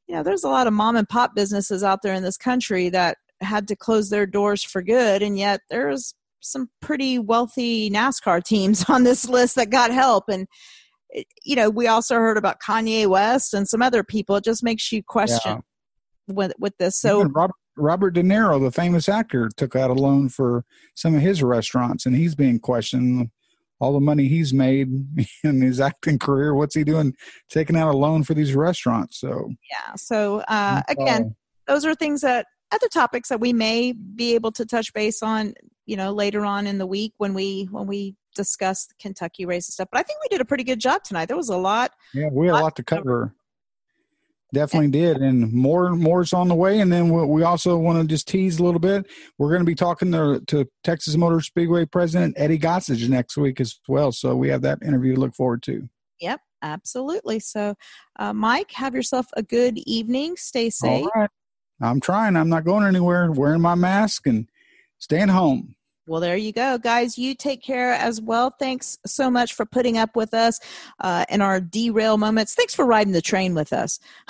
[0.08, 2.90] you know there's a lot of mom and pop businesses out there in this country
[2.90, 6.16] that had to close their doors for good and yet there's
[6.52, 10.26] some pretty wealthy NASCAR teams on this list that got help.
[10.30, 10.48] And,
[11.14, 14.36] eh, you know, we also heard about Kanye West and some other people.
[14.36, 15.64] It just makes you question
[16.28, 16.34] yeah.
[16.34, 17.00] with, with this.
[17.00, 20.66] So, Robert, Robert De Niro, the famous actor, took out a loan for
[20.96, 23.30] some of his restaurants, and he's being questioned.
[23.80, 24.90] All the money he's made
[25.44, 27.14] in his acting career, what's he doing
[27.48, 29.20] taking out a loan for these restaurants?
[29.20, 29.94] So, yeah.
[29.96, 31.36] So, uh, again,
[31.68, 35.54] those are things that other topics that we may be able to touch base on
[35.86, 39.68] you know later on in the week when we when we discuss the Kentucky race
[39.68, 39.90] and stuff.
[39.92, 41.26] But I think we did a pretty good job tonight.
[41.26, 41.92] There was a lot.
[42.14, 43.34] Yeah, we had a lot to cover.
[44.54, 46.80] Definitely did, and more more's on the way.
[46.80, 49.06] And then we also want to just tease a little bit.
[49.38, 53.60] We're going to be talking to, to Texas Motor Speedway President Eddie Gossage next week
[53.60, 54.14] as well.
[54.14, 55.90] So we have that interview to look forward to.
[56.22, 57.42] Yep, absolutely.
[57.42, 57.76] So,
[58.20, 60.38] uh, Mike, have yourself a good evening.
[60.38, 61.04] Stay safe.
[61.04, 61.30] All right.
[61.82, 62.36] I'm trying.
[62.36, 63.32] I'm not going anywhere.
[63.32, 64.48] Wearing my mask and
[65.00, 65.76] staying home.
[66.08, 67.18] Well, there you go, guys.
[67.18, 68.56] You take care as well.
[68.58, 70.60] Thanks so much for putting up with us
[71.02, 72.56] uh, in our derail moments.
[72.56, 74.00] Thanks for riding the train with us.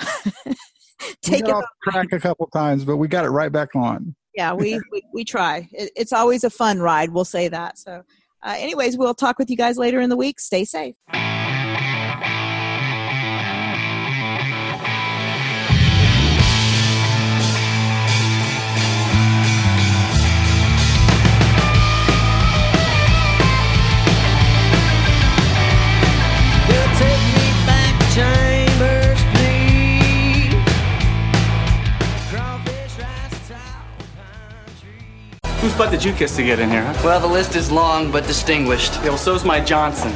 [1.22, 4.16] take it off track a couple times, but we got it right back on.
[4.34, 5.68] yeah, we, we, we try.
[5.72, 7.10] It, it's always a fun ride.
[7.10, 7.78] We'll say that.
[7.78, 8.02] So,
[8.42, 10.40] uh, anyways, we'll talk with you guys later in the week.
[10.40, 10.96] Stay safe.
[35.60, 37.00] Whose butt did you kiss to get in here, huh?
[37.04, 38.94] Well, the list is long but distinguished.
[38.98, 40.12] Yeah, well, so's my Johnson.